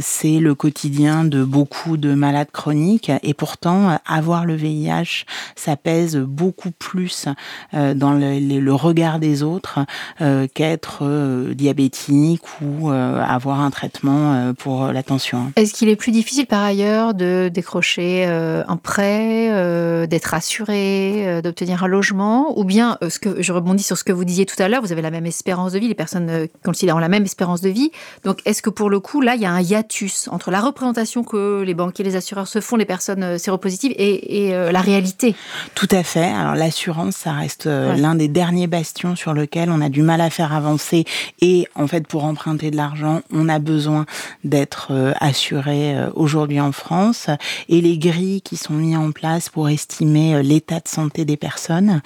c'est 0.00 0.38
le 0.38 0.54
quotidien 0.54 1.24
de 1.24 1.44
beaucoup 1.44 1.96
de 1.96 2.14
malades 2.14 2.50
chroniques 2.52 3.10
et 3.22 3.34
pourtant 3.34 3.59
avoir 4.06 4.46
le 4.46 4.54
VIH, 4.54 5.24
ça 5.54 5.76
pèse 5.76 6.16
beaucoup 6.16 6.70
plus 6.70 7.26
euh, 7.74 7.94
dans 7.94 8.12
le, 8.12 8.70
regard 8.72 9.18
des 9.18 9.42
autres 9.42 9.80
euh, 10.20 10.46
qu'être 10.52 11.00
euh, 11.02 11.54
diabétique 11.54 12.42
ou 12.62 12.90
avoir 12.90 13.60
un 13.60 13.70
traitement 13.70 14.52
pour 14.54 14.86
la 14.88 15.02
tension. 15.02 15.52
Est-ce 15.56 15.74
qu'il 15.74 15.88
est 15.88 15.96
plus 15.96 16.12
difficile 16.12 16.46
par 16.46 16.62
ailleurs 16.62 17.14
de 17.14 17.50
décrocher 17.52 18.24
un 18.24 18.76
prêt, 18.76 20.06
d'être 20.06 20.34
assuré, 20.34 21.40
d'obtenir 21.42 21.84
un 21.84 21.88
logement 21.88 22.58
Ou 22.58 22.64
bien, 22.64 22.98
ce 23.08 23.18
que 23.18 23.42
je 23.42 23.52
rebondis 23.52 23.82
sur 23.82 23.98
ce 23.98 24.04
que 24.04 24.12
vous 24.12 24.24
disiez 24.24 24.46
tout 24.46 24.60
à 24.62 24.68
l'heure, 24.68 24.82
vous 24.82 24.92
avez 24.92 25.02
la 25.02 25.10
même 25.10 25.26
espérance 25.26 25.72
de 25.72 25.78
vie, 25.78 25.88
les 25.88 25.94
personnes 25.94 26.48
considérant 26.64 26.98
la 26.98 27.08
même 27.08 27.24
espérance 27.24 27.60
de 27.60 27.68
vie. 27.68 27.90
Donc, 28.24 28.40
est-ce 28.44 28.62
que 28.62 28.70
pour 28.70 28.90
le 28.90 29.00
coup, 29.00 29.20
là, 29.20 29.34
il 29.34 29.42
y 29.42 29.46
a 29.46 29.52
un 29.52 29.60
hiatus 29.60 30.28
entre 30.28 30.50
la 30.50 30.60
représentation 30.60 31.22
que 31.24 31.62
les 31.62 31.74
banquiers 31.74 32.04
et 32.04 32.08
les 32.08 32.16
assureurs 32.16 32.48
se 32.48 32.60
font 32.60 32.76
les 32.76 32.84
personnes 32.84 33.38
séropositive 33.40 33.92
et, 33.96 34.50
la 34.50 34.80
réalité. 34.80 35.34
Tout 35.74 35.88
à 35.90 36.02
fait. 36.02 36.24
Alors 36.24 36.54
l'assurance, 36.54 37.16
ça 37.16 37.32
reste 37.32 37.66
l'un 37.66 38.14
des 38.14 38.28
derniers 38.28 38.66
bastions 38.66 39.16
sur 39.16 39.32
lequel 39.32 39.70
on 39.70 39.80
a 39.80 39.88
du 39.88 40.02
mal 40.02 40.20
à 40.20 40.30
faire 40.30 40.52
avancer. 40.52 41.04
Et 41.40 41.66
en 41.74 41.86
fait, 41.86 42.06
pour 42.06 42.24
emprunter 42.24 42.70
de 42.70 42.76
l'argent, 42.76 43.22
on 43.32 43.48
a 43.48 43.58
besoin 43.58 44.06
d'être 44.44 45.14
assuré 45.20 45.96
aujourd'hui 46.14 46.60
en 46.60 46.72
France. 46.72 47.28
Et 47.68 47.80
les 47.80 47.98
grilles 47.98 48.42
qui 48.42 48.56
sont 48.56 48.74
mises 48.74 48.96
en 48.96 49.12
place 49.12 49.48
pour 49.48 49.68
estimer 49.68 50.42
l'état 50.42 50.80
de 50.80 50.88
santé 50.88 51.24
des 51.24 51.36
personnes 51.36 52.02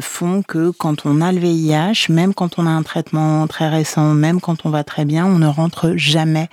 font 0.00 0.42
que 0.42 0.70
quand 0.70 1.06
on 1.06 1.20
a 1.20 1.32
le 1.32 1.38
VIH, 1.38 2.10
même 2.10 2.34
quand 2.34 2.58
on 2.58 2.66
a 2.66 2.70
un 2.70 2.82
traitement 2.82 3.46
très 3.46 3.68
récent, 3.68 4.14
même 4.14 4.40
quand 4.40 4.64
on 4.64 4.70
va 4.70 4.84
très 4.84 5.04
bien, 5.04 5.26
on 5.26 5.38
ne 5.38 5.46
rentre 5.46 5.92
jamais 5.96 6.48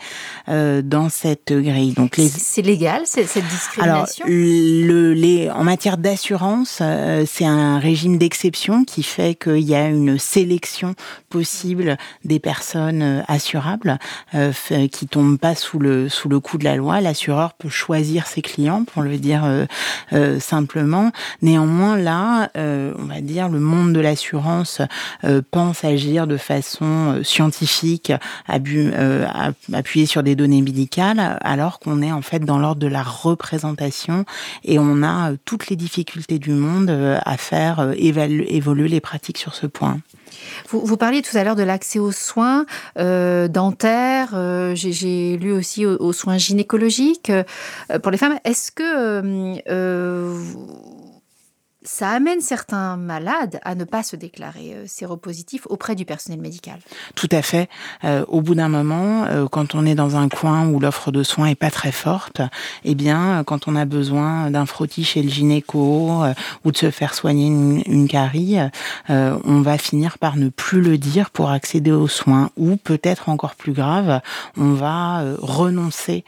euh, 0.50 0.82
dans 0.82 1.10
cette 1.10 1.54
grille. 1.54 1.94
Donc 1.94 2.18
les... 2.18 2.28
c'est 2.28 2.62
légal 2.62 3.02
cette 3.06 3.28
discrimination. 3.28 3.81
Alors 3.82 4.06
le, 4.28 5.14
les, 5.14 5.50
en 5.50 5.64
matière 5.64 5.98
d'assurance, 5.98 6.80
euh, 6.82 7.26
c'est 7.28 7.46
un 7.46 7.80
régime 7.80 8.20
d'exception 8.20 8.84
qui 8.84 9.02
fait 9.02 9.34
qu'il 9.34 9.62
y 9.62 9.74
a 9.74 9.88
une 9.88 10.20
sélection 10.20 10.94
possible 11.30 11.98
des 12.24 12.40
personnes 12.40 13.02
euh, 13.02 13.22
assurables 13.28 13.98
euh, 14.36 14.52
qui 14.92 15.08
tombent 15.08 15.40
pas 15.40 15.56
sous 15.56 15.80
le 15.80 16.10
sous 16.10 16.30
le 16.30 16.40
coup 16.40 16.60
de 16.60 16.64
la 16.64 16.76
loi. 16.76 17.02
L'assureur 17.02 17.54
peut 17.54 17.70
choisir 17.70 18.28
ses 18.28 18.44
clients, 18.44 18.84
pour 18.84 19.02
le 19.02 19.18
dire 19.18 19.66
euh, 20.14 20.40
simplement. 20.40 21.12
Néanmoins, 21.42 21.98
là, 21.98 22.50
on 22.56 23.06
va 23.06 23.22
dire 23.22 23.50
le 23.50 23.60
monde 23.60 23.94
de 23.94 24.00
l'assurance 24.00 24.82
pense 25.50 25.84
agir 25.84 26.28
de 26.28 26.38
façon 26.38 27.22
scientifique, 27.24 28.12
appuyée 28.48 30.06
sur 30.06 30.24
des 30.24 30.36
données 30.36 30.62
médicales, 30.62 31.40
alors 31.42 31.80
qu'on 31.80 32.02
est 32.02 32.12
en 32.12 32.22
fait 32.22 32.40
dans 32.40 32.60
l'ordre 32.60 32.82
de 32.82 32.88
la 32.88 33.04
représentation 33.04 33.71
et 34.63 34.80
on 34.80 35.04
a 35.04 35.32
toutes 35.46 35.70
les 35.70 35.75
difficultés 35.75 36.40
du 36.40 36.51
monde 36.51 36.90
à 36.90 37.38
faire 37.38 37.94
évoluer 37.98 38.88
les 38.88 39.01
pratiques 39.01 39.38
sur 39.38 39.54
ce 39.54 39.68
point. 39.68 40.00
Vous, 40.70 40.98
parliez 40.98 41.22
tout 41.22 41.36
à 41.38 41.44
l'heure 41.44 41.56
de 41.56 41.63
l'accès 41.63 42.00
aux 42.00 42.12
soins 42.12 42.66
euh, 42.98 43.48
dentaires. 43.48 44.32
Euh, 44.34 44.74
J'ai 44.75 45.38
lu 45.38 45.51
aussi 45.51 45.86
aux, 45.86 46.13
soins 46.13 46.38
gynécologiques 46.38 47.30
euh, 47.30 48.00
pour 48.00 48.12
les 48.12 48.18
femmes. 48.18 48.38
Est-ce 48.46 48.72
que 48.72 49.62
euh, 49.70 50.36
ça 51.84 52.10
amène 52.10 52.42
certains 52.42 52.96
malades 52.96 53.60
à 53.64 53.74
ne 53.74 53.84
pas 53.86 54.04
se 54.04 54.16
déclarer 54.16 54.74
euh, 54.74 54.84
séropositifs 54.86 55.66
auprès 55.68 55.96
du 55.96 56.06
personnel 56.06 56.40
médical. 56.40 56.80
Tout 57.16 57.30
à 57.32 57.42
fait. 57.42 57.70
Euh, 58.04 58.24
au 58.28 58.42
bout 58.42 58.54
d'un 58.54 58.70
moment, 58.70 59.26
euh, 59.26 59.48
quand 59.48 59.74
on 59.74 59.86
est 59.86 59.96
dans 59.96 60.16
un 60.16 60.30
coin 60.30 60.68
où 60.68 60.80
l'offre 60.80 61.12
de 61.12 61.24
soins 61.24 61.48
est 61.48 61.56
pas 61.56 61.72
très 61.72 61.92
forte, 61.92 62.42
eh 62.84 62.94
bien, 62.94 63.44
quand 63.46 63.68
on 63.68 63.76
a 63.76 63.86
besoin 63.86 64.52
d'un 64.52 64.66
frottis 64.66 65.04
chez 65.04 65.24
le 65.24 65.30
gynéco 65.30 66.24
ou 66.64 66.72
de 66.72 66.78
se 66.78 66.92
faire 66.92 67.14
soigner 67.14 67.48
une, 67.48 67.82
une 67.86 68.08
carie, 68.08 68.58
on 69.10 69.62
va 69.62 69.78
finir 69.78 70.18
par 70.18 70.36
ne 70.36 70.50
plus 70.50 70.82
le 70.82 70.98
dire 70.98 71.30
pour 71.30 71.50
accéder 71.50 71.92
aux 71.92 72.08
soins. 72.08 72.50
Ou 72.58 72.76
peut-être 72.78 73.30
encore 73.30 73.56
plus 73.56 73.74
grave, 73.74 74.22
on 74.58 74.74
va 74.74 75.24
renoncer 75.40 76.24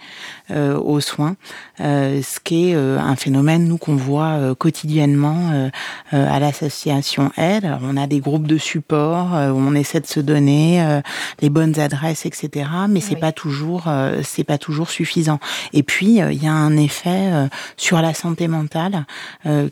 aux 0.49 0.99
soins, 0.99 1.35
ce 1.79 2.39
qui 2.43 2.69
est 2.69 2.75
un 2.75 3.15
phénomène 3.15 3.67
nous 3.67 3.77
qu'on 3.77 3.95
voit 3.95 4.55
quotidiennement 4.55 5.42
euh, 5.51 5.69
euh, 6.13 6.27
à 6.29 6.39
l'association 6.39 7.31
Aide. 7.37 7.69
On 7.81 7.97
a 7.97 8.07
des 8.07 8.19
groupes 8.19 8.47
de 8.47 8.57
support 8.57 9.35
euh, 9.35 9.51
où 9.51 9.57
on 9.57 9.73
essaie 9.73 9.99
de 9.99 10.07
se 10.07 10.19
donner 10.19 11.01
les 11.41 11.49
bonnes 11.49 11.79
adresses, 11.79 12.25
etc. 12.25 12.69
Mais 12.89 12.99
c'est 12.99 13.15
pas 13.15 13.31
toujours, 13.31 13.89
c'est 14.23 14.43
pas 14.43 14.57
toujours 14.57 14.89
suffisant. 14.89 15.39
Et 15.73 15.83
puis 15.83 16.19
il 16.19 16.43
y 16.43 16.47
a 16.47 16.53
un 16.53 16.77
effet 16.77 17.31
sur 17.77 18.01
la 18.01 18.13
santé 18.13 18.47
mentale 18.47 19.05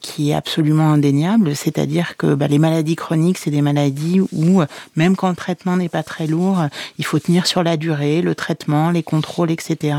qui 0.01 0.32
est 0.32 0.34
absolument 0.34 0.92
indéniable, 0.92 1.56
c'est-à-dire 1.56 2.18
que 2.18 2.34
bah, 2.34 2.48
les 2.48 2.60
maladies 2.60 2.96
chroniques, 2.96 3.38
c'est 3.38 3.51
des 3.51 3.62
maladies 3.62 4.22
où 4.32 4.62
même 4.96 5.16
quand 5.16 5.30
le 5.30 5.36
traitement 5.36 5.78
n'est 5.78 5.90
pas 5.90 6.04
très 6.04 6.28
lourd, 6.28 6.66
il 6.98 7.06
faut 7.06 7.20
tenir 7.20 7.48
sur 7.48 7.63
la 7.63 7.78
durée, 7.78 8.22
le 8.22 8.36
traitement, 8.36 8.92
les 8.92 9.04
contrôles, 9.04 9.51
etc. 9.51 9.96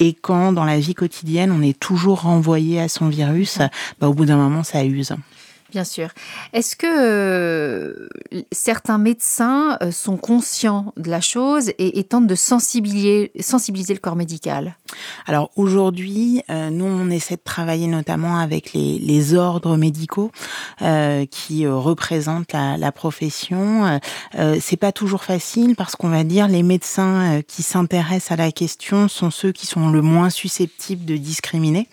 Et 0.00 0.12
quand 0.12 0.52
dans 0.52 0.64
la 0.64 0.78
vie 0.78 0.94
quotidienne, 0.94 1.52
on 1.52 1.62
est 1.62 1.78
toujours 1.78 2.22
renvoyé 2.22 2.80
à 2.80 2.88
son 2.88 3.08
virus, 3.08 3.58
bah, 4.00 4.08
au 4.08 4.14
bout 4.14 4.24
d'un 4.24 4.36
moment, 4.36 4.62
ça 4.62 4.84
use. 4.94 5.12
Bien 5.74 5.82
sûr. 5.82 6.10
Est-ce 6.52 6.76
que 6.76 6.86
euh, 6.86 8.08
certains 8.52 8.96
médecins 8.96 9.76
euh, 9.82 9.90
sont 9.90 10.16
conscients 10.16 10.92
de 10.96 11.10
la 11.10 11.20
chose 11.20 11.72
et, 11.80 12.04
tentent 12.04 12.28
de 12.28 12.36
sensibiliser, 12.36 13.32
le 13.34 13.98
corps 13.98 14.14
médical? 14.14 14.76
Alors 15.26 15.50
aujourd'hui, 15.56 16.42
euh, 16.48 16.70
nous 16.70 16.84
on 16.84 17.10
essaie 17.10 17.34
de 17.34 17.42
travailler 17.42 17.88
notamment 17.88 18.38
avec 18.38 18.72
les, 18.72 19.00
les 19.00 19.34
ordres 19.34 19.76
médicaux 19.76 20.30
qui 21.30 21.66
représentent 21.66 22.52
la, 22.52 22.76
la 22.76 22.92
profession. 22.92 23.98
C'est 24.60 24.76
pas 24.76 24.92
toujours 24.92 25.24
facile 25.24 25.74
parce 25.74 25.96
qu'on 25.96 26.08
va 26.08 26.22
dire 26.22 26.46
les 26.46 26.62
médecins 26.62 27.40
qui 27.48 27.62
s'intéressent 27.62 28.32
à 28.32 28.36
la 28.36 28.52
question 28.52 29.08
sont 29.08 29.30
ceux 29.30 29.50
qui 29.50 29.66
sont 29.66 29.88
le 29.88 30.02
moins 30.02 30.30
susceptibles 30.30 31.04
de 31.04 31.16
discriminer 31.16 31.88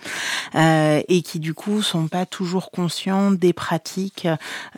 et 0.55 1.21
qui 1.23 1.39
du 1.39 1.53
coup 1.53 1.81
sont 1.81 2.07
pas 2.07 2.25
toujours 2.25 2.69
conscients 2.71 3.31
des 3.31 3.53
pratiques 3.53 3.70
pratiques 3.71 4.27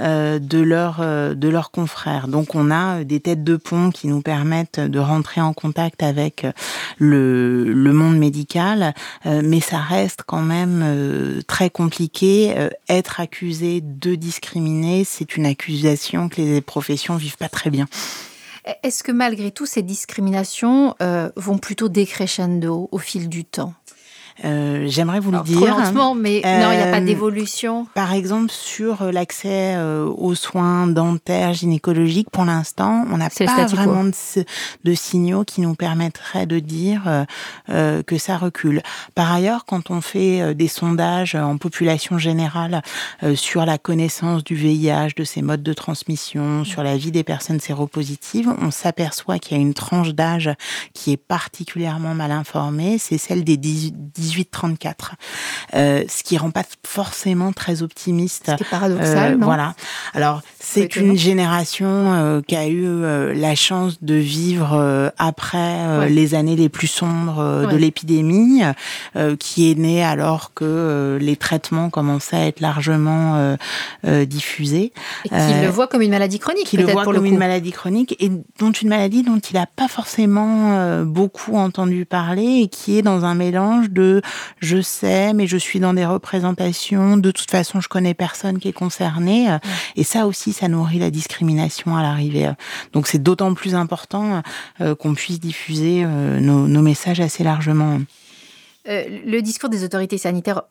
euh, 0.02 0.38
de 0.38 0.60
leurs 0.60 1.00
euh, 1.02 1.34
de 1.34 1.50
leurs 1.50 1.72
confrères. 1.72 2.28
Donc 2.28 2.54
on 2.54 2.70
a 2.70 3.04
des 3.04 3.20
têtes 3.20 3.44
de 3.44 3.56
pont 3.56 3.90
qui 3.90 4.08
nous 4.08 4.22
permettent 4.22 4.80
de 4.80 5.00
rentrer 5.00 5.42
en 5.42 5.52
contact 5.52 6.04
avec 6.04 6.46
le, 7.00 7.74
le 7.74 7.94
monde 7.94 8.20
médical, 8.20 8.94
euh, 9.26 9.42
mais 9.44 9.62
ça 9.62 9.80
reste 9.80 10.22
quand 10.28 10.44
même 10.44 11.42
très 11.48 11.72
compliqué. 11.72 12.54
Être 12.88 13.20
accusé 13.20 13.82
de 13.82 14.14
discriminer, 14.14 15.04
c'est 15.06 15.38
une 15.38 15.48
accusation 15.48 16.30
que 16.30 16.42
les 16.42 16.62
professions 16.62 17.16
vivent 17.16 17.38
pas 17.38 17.50
très 17.50 17.72
bien. 17.72 17.88
Est-ce 18.84 19.04
que 19.04 19.12
malgré 19.12 19.50
tout, 19.50 19.66
ces 19.66 19.82
discriminations 19.82 20.96
vont 21.36 21.58
plutôt 21.58 21.90
décrescendo 21.90 22.90
au 22.92 22.98
fil 23.00 23.28
du 23.28 23.44
temps? 23.44 23.74
Euh, 24.46 24.86
J'aimerais 24.88 25.20
vous 25.20 25.32
le 25.32 25.42
dire. 25.42 25.62
lentement, 25.62 26.16
mais 26.16 26.42
non, 26.44 26.72
il 26.72 26.78
n'y 26.78 26.84
a 26.84 26.92
pas 26.92 26.98
euh, 26.98 27.06
d'évolution. 27.06 27.88
Par 27.94 28.14
exemple, 28.14 28.52
sur 28.52 29.02
euh, 29.02 29.12
l'accès 29.12 29.78
aux 30.18 30.36
soins 30.36 30.88
dentaires, 30.88 31.54
gynécologiques, 31.54 32.30
pour 32.30 32.46
l'instant, 32.46 33.06
on 33.12 33.18
n'a 33.18 33.30
pas 33.30 33.66
vraiment 33.66 34.04
de, 34.04 34.12
de, 34.84 34.94
signaux 34.94 35.44
qui 35.44 35.62
nous 35.62 35.76
permettraient 35.76 36.46
de 36.46 36.60
dire 36.60 37.26
que 37.68 38.18
ça 38.18 38.38
recule. 38.38 38.82
Par 39.16 39.32
ailleurs, 39.32 39.66
quand 39.66 39.92
on 39.92 40.02
fait 40.02 40.56
des 40.56 40.68
sondages 40.68 41.36
en 41.36 41.58
population 41.58 42.18
générale 42.18 42.82
sur 43.36 43.66
la 43.66 43.78
connaissance 43.78 44.44
du 44.44 44.56
VIH, 44.56 45.14
de 45.16 45.24
ses 45.24 45.42
modes 45.42 45.64
de 45.64 45.74
transmission, 45.74 46.64
sur 46.64 46.84
la 46.84 46.98
vie 46.98 47.12
des 47.12 47.24
personnes 47.24 47.60
séropositives, 47.60 48.52
on 48.62 48.72
s'aperçoit 48.72 49.40
qu'il 49.40 49.58
y 49.58 49.60
a 49.60 49.64
une 49.64 49.74
tranche 49.74 50.14
d'âge 50.14 50.52
qui 50.94 51.12
est 51.12 51.18
particulièrement 51.18 52.16
mal 52.16 52.32
informée, 52.32 52.98
c'est 52.98 53.18
celle 53.18 53.44
des 53.44 53.58
18 53.58 54.23
18-34, 54.24 54.94
euh, 55.76 56.04
ce 56.08 56.24
qui 56.24 56.38
rend 56.38 56.52
pas 56.52 56.64
forcément 56.86 57.52
très 57.52 57.82
optimiste. 57.82 58.52
C'est 58.58 58.70
paradoxal, 58.70 59.34
euh, 59.34 59.38
non 59.38 59.46
Voilà. 59.46 59.76
Alors 60.14 60.42
c'est 60.60 60.96
une 60.96 61.18
génération 61.18 61.88
euh, 61.88 62.42
qui 62.42 62.56
a 62.56 62.68
eu 62.68 62.84
la 63.34 63.56
chance 63.56 63.98
de 64.02 64.16
vivre 64.16 65.12
après 65.18 66.10
les 66.10 66.36
années 66.36 66.56
les 66.56 66.70
plus 66.70 66.88
sombres 66.88 67.68
de 67.70 67.76
l'épidémie, 67.76 68.62
qui 69.40 69.72
est 69.72 69.76
née 69.76 70.04
alors 70.04 70.54
que 70.54 71.18
les 71.20 71.36
traitements 71.36 71.90
commençaient 71.90 72.36
à 72.36 72.48
être 72.48 72.60
largement 72.60 73.58
diffusés. 74.04 74.94
Et 75.26 75.30
qui 75.30 75.62
le 75.62 75.68
voit 75.68 75.88
comme 75.88 76.02
une 76.02 76.12
maladie 76.12 76.40
chronique. 76.40 76.68
Qui 76.68 76.78
le 76.78 76.86
voit 76.86 77.04
comme 77.04 77.26
une 77.26 77.38
maladie 77.38 77.72
chronique 77.72 78.16
et 78.20 78.32
dont 78.60 78.72
une 78.72 78.90
maladie 78.90 79.24
dont 79.24 79.40
il 79.40 79.56
n'a 79.56 79.66
pas 79.66 79.88
forcément 79.88 81.04
beaucoup 81.04 81.56
entendu 81.56 82.06
parler 82.06 82.62
et 82.64 82.68
qui 82.68 82.98
est 82.98 83.02
dans 83.02 83.26
un 83.26 83.36
mélange 83.36 83.90
de 83.90 84.13
je 84.60 84.82
sais, 84.82 85.34
mais 85.34 85.48
je 85.48 85.58
suis 85.58 85.80
dans 85.80 85.94
des 85.94 86.06
représentations, 86.06 87.18
de 87.18 87.32
toute 87.32 87.50
façon 87.52 87.82
je 87.82 87.88
connais 87.88 88.14
personne 88.14 88.60
qui 88.60 88.70
est 88.70 88.74
concerné. 88.74 89.58
Et 89.96 90.04
ça 90.04 90.28
aussi, 90.28 90.54
ça 90.54 90.68
nourrit 90.68 91.00
la 91.00 91.12
discrimination 91.12 91.96
à 91.96 92.02
l'arrivée. 92.02 92.52
Donc 92.94 93.08
c'est 93.08 93.22
d'autant 93.22 93.54
plus 93.54 93.76
important 93.76 94.42
euh, 94.82 94.96
qu'on 94.96 95.14
puisse 95.14 95.40
diffuser 95.40 96.04
euh, 96.06 96.40
nos, 96.40 96.82
messages 96.82 97.20
assez 97.20 97.44
largement. 97.44 98.00
Euh, 98.88 99.04
le 99.26 99.42
discours 99.42 99.70
des 99.70 99.84
autorités 99.84 100.18
sanitaires, 100.18 100.64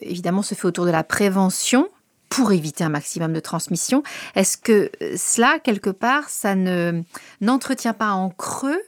évidemment, 0.00 0.42
se 0.42 0.54
fait 0.54 0.66
autour 0.66 0.86
de 0.86 0.90
la 0.90 1.02
prévention 1.02 1.88
pour 2.28 2.52
éviter 2.52 2.84
un 2.84 2.88
maximum 2.90 3.32
de 3.32 3.40
transmission. 3.40 4.02
Est-ce 4.36 4.56
que 4.56 4.90
cela, 5.16 5.58
quelque 5.58 5.90
part, 5.90 6.28
ça 6.28 6.54
ne 6.54 7.02
n'entretient 7.40 7.94
pas 7.94 8.10
en 8.10 8.30
creux 8.30 8.80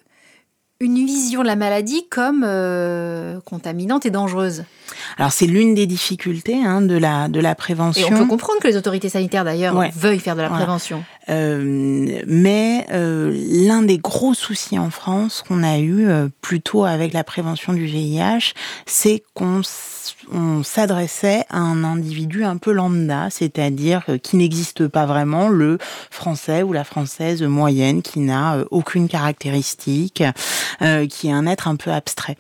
une 0.83 1.05
vision 1.05 1.43
de 1.43 1.47
la 1.47 1.57
maladie 1.57 2.07
comme 2.09 2.43
euh, 2.47 3.39
contaminante 3.45 4.07
et 4.07 4.11
dangereuse. 4.11 4.65
Alors 5.19 5.31
c'est 5.31 5.47
l'une 5.47 5.75
des 5.75 5.87
difficultés 5.87 6.65
hein, 6.65 6.81
de 6.81 6.97
la 6.97 7.29
de 7.29 7.39
la 7.39 7.55
prévention. 7.55 8.09
Et 8.09 8.15
on 8.15 8.19
peut 8.19 8.27
comprendre 8.27 8.61
que 8.61 8.69
les 8.69 8.79
autorités 8.79 9.11
sanitaires 9.11 9.45
d'ailleurs 9.45 9.79
veuillent 9.95 10.19
faire 10.19 10.37
de 10.37 10.43
la 10.43 10.49
prévention. 10.49 11.05
Mais 11.29 12.87
l'un 12.91 13.83
des 13.83 13.99
gros 13.99 14.35
soucis 14.35 14.79
en 14.79 14.91
France 14.91 15.45
qu'on 15.47 15.63
a 15.63 15.79
eu 15.79 16.09
plutôt 16.41 16.85
avec 16.85 17.13
la 17.13 17.25
prévention 17.25 17.73
du 17.73 17.87
VIH, 17.87 18.53
c'est 18.87 19.23
qu'on 19.35 19.63
on 20.33 20.63
s'adressait 20.63 21.45
à 21.51 21.59
un 21.59 21.85
individu 21.85 22.45
un 22.45 22.57
peu 22.57 22.73
lambda, 22.73 23.29
c'est-à-dire 23.31 24.05
qui 24.23 24.37
n'existe 24.37 24.87
pas 24.89 25.07
vraiment, 25.07 25.49
le 25.49 25.79
français 26.11 26.63
ou 26.63 26.73
la 26.73 26.85
française 26.85 27.43
moyenne 27.43 28.03
qui 28.03 28.21
n'a 28.21 28.57
euh, 28.57 28.65
aucune 28.71 29.09
caractéristique, 29.09 30.23
euh, 30.83 31.07
qui 31.07 31.29
est 31.29 31.33
un 31.33 31.47
être 31.47 31.69
un 31.69 31.77
peu 31.77 31.91
abstrait. 31.91 32.37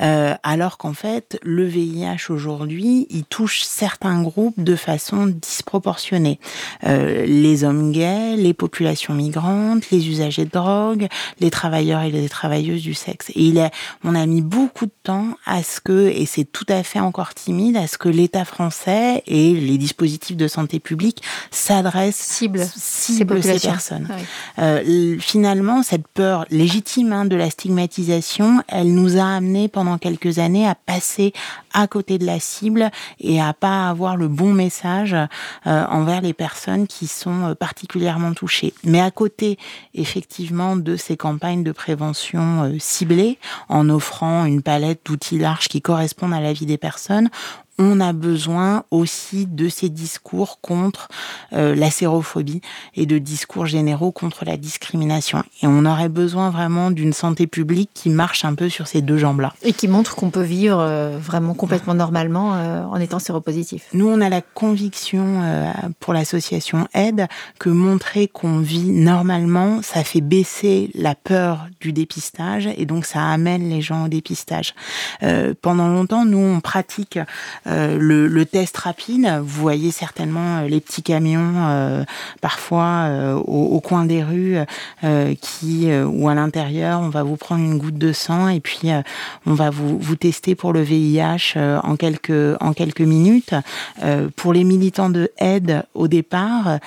Euh, 0.00 0.34
alors 0.42 0.78
qu'en 0.78 0.94
fait, 0.94 1.38
le 1.42 1.64
VIH 1.64 2.30
aujourd'hui, 2.30 3.06
il 3.10 3.24
touche 3.24 3.62
certains 3.62 4.22
groupes 4.22 4.62
de 4.62 4.76
façon 4.76 5.26
disproportionnée. 5.26 6.38
les 6.82 7.64
hommes 7.64 7.92
gays, 7.92 8.33
les 8.36 8.54
populations 8.54 9.14
migrantes, 9.14 9.90
les 9.90 10.08
usagers 10.08 10.44
de 10.44 10.50
drogue, 10.50 11.08
les 11.40 11.50
travailleurs 11.50 12.02
et 12.02 12.10
les 12.10 12.28
travailleuses 12.28 12.82
du 12.82 12.94
sexe. 12.94 13.30
Et 13.30 13.42
il 13.42 13.58
est, 13.58 13.70
on 14.02 14.14
a 14.14 14.26
mis 14.26 14.42
beaucoup 14.42 14.86
de 14.86 14.92
temps 15.02 15.36
à 15.46 15.62
ce 15.62 15.80
que, 15.80 16.08
et 16.08 16.26
c'est 16.26 16.44
tout 16.44 16.66
à 16.68 16.82
fait 16.82 17.00
encore 17.00 17.34
timide 17.34 17.76
à 17.76 17.86
ce 17.86 17.98
que 17.98 18.08
l'État 18.08 18.44
français 18.44 19.22
et 19.26 19.52
les 19.54 19.78
dispositifs 19.78 20.36
de 20.36 20.48
santé 20.48 20.80
publique 20.80 21.22
s'adressent 21.50 22.16
cible, 22.16 22.66
cible 22.76 23.42
ces, 23.42 23.58
personnes. 23.58 24.08
Euh, 24.58 25.16
finalement, 25.18 25.82
cette 25.82 26.08
peur 26.08 26.46
légitime 26.50 27.12
hein, 27.12 27.24
de 27.24 27.36
la 27.36 27.50
stigmatisation, 27.50 28.62
elle 28.68 28.94
nous 28.94 29.18
a 29.18 29.24
amené 29.24 29.68
pendant 29.68 29.98
quelques 29.98 30.38
années 30.38 30.66
à 30.66 30.74
passer 30.74 31.32
à 31.74 31.86
côté 31.86 32.16
de 32.16 32.24
la 32.24 32.40
cible 32.40 32.90
et 33.20 33.40
à 33.40 33.52
pas 33.52 33.90
avoir 33.90 34.16
le 34.16 34.28
bon 34.28 34.54
message 34.54 35.14
euh, 35.14 35.26
envers 35.86 36.22
les 36.22 36.32
personnes 36.32 36.86
qui 36.86 37.06
sont 37.06 37.50
euh, 37.50 37.54
particulièrement 37.54 38.32
touchées. 38.32 38.72
Mais 38.84 39.00
à 39.00 39.10
côté, 39.10 39.58
effectivement, 39.92 40.76
de 40.76 40.96
ces 40.96 41.18
campagnes 41.18 41.62
de 41.62 41.72
prévention 41.72 42.72
ciblées, 42.78 43.38
en 43.68 43.90
offrant 43.90 44.46
une 44.46 44.62
palette 44.62 45.00
d'outils 45.04 45.38
larges 45.38 45.68
qui 45.68 45.82
correspondent 45.82 46.32
à 46.32 46.40
la 46.40 46.52
vie 46.52 46.66
des 46.66 46.78
personnes, 46.78 47.28
on 47.78 48.00
a 48.00 48.12
besoin 48.12 48.84
aussi 48.90 49.46
de 49.46 49.68
ces 49.68 49.88
discours 49.88 50.60
contre 50.60 51.08
euh, 51.52 51.74
la 51.74 51.90
sérophobie 51.90 52.60
et 52.94 53.06
de 53.06 53.18
discours 53.18 53.66
généraux 53.66 54.12
contre 54.12 54.44
la 54.44 54.56
discrimination. 54.56 55.42
Et 55.62 55.66
on 55.66 55.84
aurait 55.84 56.08
besoin 56.08 56.50
vraiment 56.50 56.90
d'une 56.90 57.12
santé 57.12 57.46
publique 57.46 57.90
qui 57.92 58.10
marche 58.10 58.44
un 58.44 58.54
peu 58.54 58.68
sur 58.68 58.86
ces 58.86 59.02
deux 59.02 59.18
jambes-là. 59.18 59.54
Et 59.62 59.72
qui 59.72 59.88
montre 59.88 60.14
qu'on 60.14 60.30
peut 60.30 60.42
vivre 60.42 60.78
euh, 60.78 61.18
vraiment 61.18 61.54
complètement 61.54 61.94
normalement 61.94 62.54
euh, 62.54 62.84
en 62.84 62.96
étant 62.96 63.18
séropositif. 63.18 63.86
Nous, 63.92 64.08
on 64.08 64.20
a 64.20 64.28
la 64.28 64.40
conviction 64.40 65.14
pour 66.00 66.12
l'association 66.12 66.86
Aide 66.94 67.26
que 67.58 67.68
montrer 67.68 68.28
qu'on 68.28 68.58
vit 68.58 68.90
normalement, 68.90 69.82
ça 69.82 70.04
fait 70.04 70.20
baisser 70.20 70.90
la 70.94 71.14
peur 71.14 71.66
du 71.80 71.92
dépistage 71.92 72.68
et 72.76 72.86
donc 72.86 73.04
ça 73.04 73.24
amène 73.24 73.68
les 73.68 73.80
gens 73.80 74.04
au 74.04 74.08
dépistage. 74.08 74.74
pendant 75.62 75.88
longtemps, 75.88 76.24
nous, 76.24 76.38
on 76.38 76.60
pratique 76.60 77.18
euh, 77.63 77.63
le, 77.66 78.28
le, 78.28 78.44
test 78.44 78.76
rapide, 78.76 79.40
vous 79.42 79.62
voyez 79.62 79.90
certainement 79.90 80.58
euh, 80.58 80.68
les 80.68 80.80
petits 80.80 81.02
camions 81.02 81.54
euh, 81.56 82.04
parfois 82.40 83.08
au, 83.46 83.80
coin 83.80 84.04
des 84.04 84.22
rues 84.22 84.56
qui 85.40 85.88
ou 85.92 86.28
à 86.28 86.34
l'intérieur, 86.34 87.00
on 87.00 87.08
va 87.08 87.22
vous 87.22 87.36
prendre 87.36 87.62
une 87.62 87.78
goutte 87.78 87.98
de 87.98 88.12
sang 88.12 88.48
et 88.48 88.60
puis 88.60 88.90
on 89.46 89.54
va 89.54 89.70
vous, 89.70 89.98
vous 89.98 90.16
tester 90.16 90.54
pour 90.54 90.72
le 90.72 90.82
VIH 90.82 91.58
en 91.82 91.96
quelques 91.96 92.56
en 92.60 92.72
quelques 92.72 93.00
minutes. 93.00 93.54
pour 94.36 94.52
les 94.52 94.64
militants 94.64 95.10
de 95.10 95.30
aide 95.38 95.84
au 95.94 96.08
départ, 96.08 96.78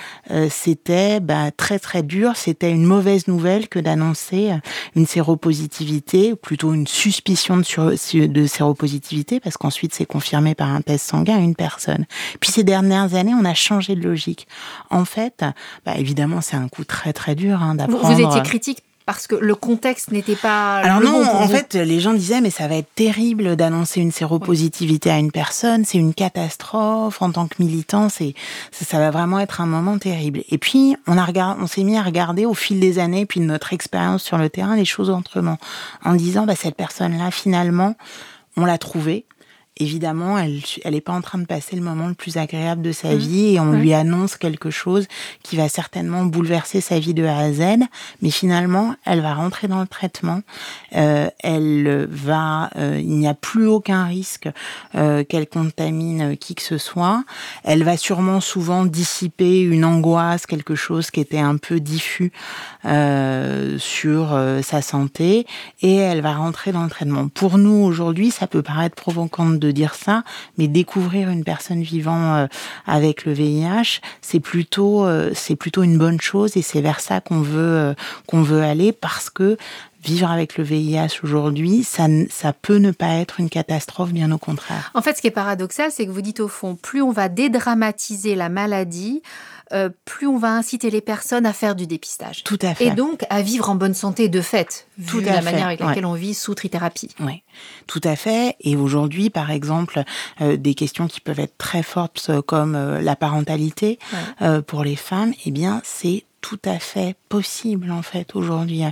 c'était 0.50 1.20
bah, 1.20 1.50
très 1.50 1.78
très 1.78 2.02
dur. 2.02 2.32
C'était 2.36 2.70
une 2.70 2.84
mauvaise 2.84 3.28
nouvelle 3.28 3.68
que 3.68 3.78
d'annoncer 3.78 4.52
une 4.96 5.06
séropositivité, 5.06 6.32
ou 6.32 6.36
plutôt 6.36 6.72
une 6.74 6.86
suspicion 6.86 7.58
de 7.58 8.46
séropositivité, 8.46 9.40
parce 9.40 9.56
qu'ensuite 9.56 9.94
c'est 9.94 10.06
confirmé 10.06 10.54
par 10.54 10.67
un 10.68 10.80
test 10.80 11.08
sanguin 11.08 11.36
à 11.36 11.40
une 11.40 11.54
personne. 11.54 12.06
Puis 12.40 12.50
ces 12.50 12.64
dernières 12.64 13.14
années, 13.14 13.34
on 13.34 13.44
a 13.44 13.54
changé 13.54 13.94
de 13.94 14.02
logique. 14.02 14.48
En 14.90 15.04
fait, 15.04 15.44
bah, 15.84 15.96
évidemment, 15.96 16.40
c'est 16.40 16.56
un 16.56 16.68
coup 16.68 16.84
très 16.84 17.12
très 17.12 17.34
dur 17.34 17.62
hein, 17.62 17.74
d'apprendre. 17.74 18.12
Vous 18.12 18.20
étiez 18.20 18.42
critique 18.42 18.82
parce 19.08 19.26
que 19.26 19.36
le 19.36 19.54
contexte 19.54 20.12
n'était 20.12 20.36
pas. 20.36 20.80
Alors 20.80 21.00
non, 21.00 21.24
en 21.24 21.48
fait, 21.48 21.72
les 21.72 21.98
gens 21.98 22.12
disaient 22.12 22.42
mais 22.42 22.50
ça 22.50 22.68
va 22.68 22.74
être 22.74 22.94
terrible 22.94 23.56
d'annoncer 23.56 24.02
une 24.02 24.12
séropositivité 24.12 25.10
à 25.10 25.16
une 25.16 25.32
personne, 25.32 25.86
c'est 25.86 25.96
une 25.96 26.12
catastrophe 26.12 27.22
en 27.22 27.32
tant 27.32 27.46
que 27.46 27.54
militant, 27.58 28.10
c'est 28.10 28.34
ça 28.70 28.98
va 28.98 29.10
vraiment 29.10 29.38
être 29.38 29.62
un 29.62 29.66
moment 29.66 29.96
terrible. 29.96 30.42
Et 30.50 30.58
puis 30.58 30.94
on 31.06 31.16
a 31.16 31.26
on 31.58 31.66
s'est 31.66 31.84
mis 31.84 31.96
à 31.96 32.02
regarder 32.02 32.44
au 32.44 32.52
fil 32.52 32.80
des 32.80 32.98
années, 32.98 33.24
puis 33.24 33.40
de 33.40 33.46
notre 33.46 33.72
expérience 33.72 34.22
sur 34.22 34.36
le 34.36 34.50
terrain, 34.50 34.76
les 34.76 34.84
choses 34.84 35.08
autrement, 35.08 35.56
en 36.04 36.14
disant 36.14 36.44
bah 36.44 36.54
cette 36.54 36.76
personne-là 36.76 37.30
finalement, 37.30 37.94
on 38.58 38.66
l'a 38.66 38.76
trouvée, 38.76 39.24
évidemment, 39.78 40.38
elle 40.38 40.60
elle 40.84 40.94
n'est 40.94 41.00
pas 41.00 41.12
en 41.12 41.20
train 41.20 41.38
de 41.38 41.46
passer 41.46 41.76
le 41.76 41.82
moment 41.82 42.08
le 42.08 42.14
plus 42.14 42.36
agréable 42.36 42.82
de 42.82 42.92
sa 42.92 43.14
mmh. 43.14 43.18
vie 43.18 43.54
et 43.54 43.60
on 43.60 43.72
lui 43.72 43.94
annonce 43.94 44.36
quelque 44.36 44.70
chose 44.70 45.06
qui 45.42 45.56
va 45.56 45.68
certainement 45.68 46.24
bouleverser 46.24 46.80
sa 46.80 46.98
vie 46.98 47.14
de 47.14 47.24
A 47.24 47.38
à 47.38 47.52
Z. 47.52 47.62
Mais 48.22 48.30
finalement, 48.30 48.94
elle 49.04 49.20
va 49.20 49.34
rentrer 49.34 49.68
dans 49.68 49.80
le 49.80 49.86
traitement. 49.86 50.40
Euh, 50.96 51.28
elle 51.40 52.08
va, 52.10 52.70
euh, 52.76 52.98
il 53.00 53.18
n'y 53.18 53.28
a 53.28 53.34
plus 53.34 53.66
aucun 53.66 54.04
risque 54.04 54.48
euh, 54.94 55.24
qu'elle 55.24 55.46
contamine 55.46 56.36
qui 56.36 56.54
que 56.54 56.62
ce 56.62 56.78
soit. 56.78 57.24
Elle 57.64 57.84
va 57.84 57.96
sûrement 57.96 58.40
souvent 58.40 58.84
dissiper 58.84 59.60
une 59.60 59.84
angoisse, 59.84 60.46
quelque 60.46 60.74
chose 60.74 61.10
qui 61.10 61.20
était 61.20 61.38
un 61.38 61.56
peu 61.56 61.80
diffus 61.80 62.32
euh, 62.84 63.76
sur 63.78 64.32
euh, 64.32 64.62
sa 64.62 64.82
santé 64.82 65.46
et 65.82 65.96
elle 65.96 66.20
va 66.20 66.34
rentrer 66.34 66.72
dans 66.72 66.84
le 66.84 66.90
traitement. 66.90 67.28
Pour 67.28 67.58
nous 67.58 67.84
aujourd'hui, 67.84 68.30
ça 68.30 68.46
peut 68.46 68.62
paraître 68.62 68.94
provocant 68.94 69.50
de 69.50 69.67
dire 69.72 69.94
ça, 69.94 70.22
mais 70.56 70.68
découvrir 70.68 71.28
une 71.30 71.44
personne 71.44 71.82
vivant 71.82 72.34
euh, 72.34 72.46
avec 72.86 73.24
le 73.24 73.32
VIH, 73.32 74.00
c'est 74.20 74.40
plutôt 74.40 75.04
euh, 75.04 75.30
c'est 75.34 75.56
plutôt 75.56 75.82
une 75.82 75.98
bonne 75.98 76.20
chose 76.20 76.56
et 76.56 76.62
c'est 76.62 76.80
vers 76.80 77.00
ça 77.00 77.20
qu'on 77.20 77.40
veut 77.40 77.58
euh, 77.58 77.94
qu'on 78.26 78.42
veut 78.42 78.62
aller 78.62 78.92
parce 78.92 79.30
que 79.30 79.56
vivre 80.02 80.30
avec 80.30 80.56
le 80.56 80.64
VIH 80.64 81.20
aujourd'hui, 81.22 81.82
ça, 81.82 82.06
ça 82.30 82.52
peut 82.52 82.76
ne 82.76 82.92
pas 82.92 83.14
être 83.14 83.40
une 83.40 83.50
catastrophe, 83.50 84.12
bien 84.12 84.30
au 84.30 84.38
contraire. 84.38 84.90
En 84.94 85.02
fait, 85.02 85.16
ce 85.16 85.20
qui 85.20 85.26
est 85.26 85.32
paradoxal, 85.32 85.90
c'est 85.90 86.06
que 86.06 86.10
vous 86.10 86.22
dites 86.22 86.40
au 86.40 86.48
fond, 86.48 86.76
plus 86.76 87.02
on 87.02 87.10
va 87.10 87.28
dédramatiser 87.28 88.34
la 88.34 88.48
maladie, 88.48 89.22
euh, 89.72 89.90
plus 90.04 90.26
on 90.26 90.38
va 90.38 90.52
inciter 90.54 90.90
les 90.90 91.00
personnes 91.00 91.46
à 91.46 91.52
faire 91.52 91.74
du 91.74 91.86
dépistage. 91.86 92.44
Tout 92.44 92.58
à 92.62 92.74
fait. 92.74 92.86
Et 92.86 92.90
donc 92.90 93.24
à 93.30 93.42
vivre 93.42 93.68
en 93.70 93.74
bonne 93.74 93.94
santé 93.94 94.28
de 94.28 94.40
fait, 94.40 94.86
vu 94.98 95.20
la 95.20 95.42
manière 95.42 95.66
avec 95.66 95.80
laquelle 95.80 96.06
on 96.06 96.14
vit 96.14 96.34
sous 96.34 96.54
trithérapie. 96.54 97.14
Oui, 97.20 97.42
tout 97.86 98.00
à 98.04 98.16
fait. 98.16 98.56
Et 98.60 98.76
aujourd'hui, 98.76 99.30
par 99.30 99.50
exemple, 99.50 100.02
euh, 100.40 100.56
des 100.56 100.74
questions 100.74 101.08
qui 101.08 101.20
peuvent 101.20 101.40
être 101.40 101.58
très 101.58 101.82
fortes 101.82 102.26
euh, 102.30 102.42
comme 102.42 102.76
la 103.00 103.16
parentalité 103.16 103.98
pour 104.66 104.84
les 104.84 104.96
femmes, 104.96 105.32
eh 105.44 105.50
bien, 105.50 105.80
c'est 105.84 106.24
tout 106.40 106.60
à 106.64 106.78
fait 106.78 107.16
possible 107.28 107.90
en 107.90 108.02
fait 108.02 108.34
aujourd'hui 108.34 108.82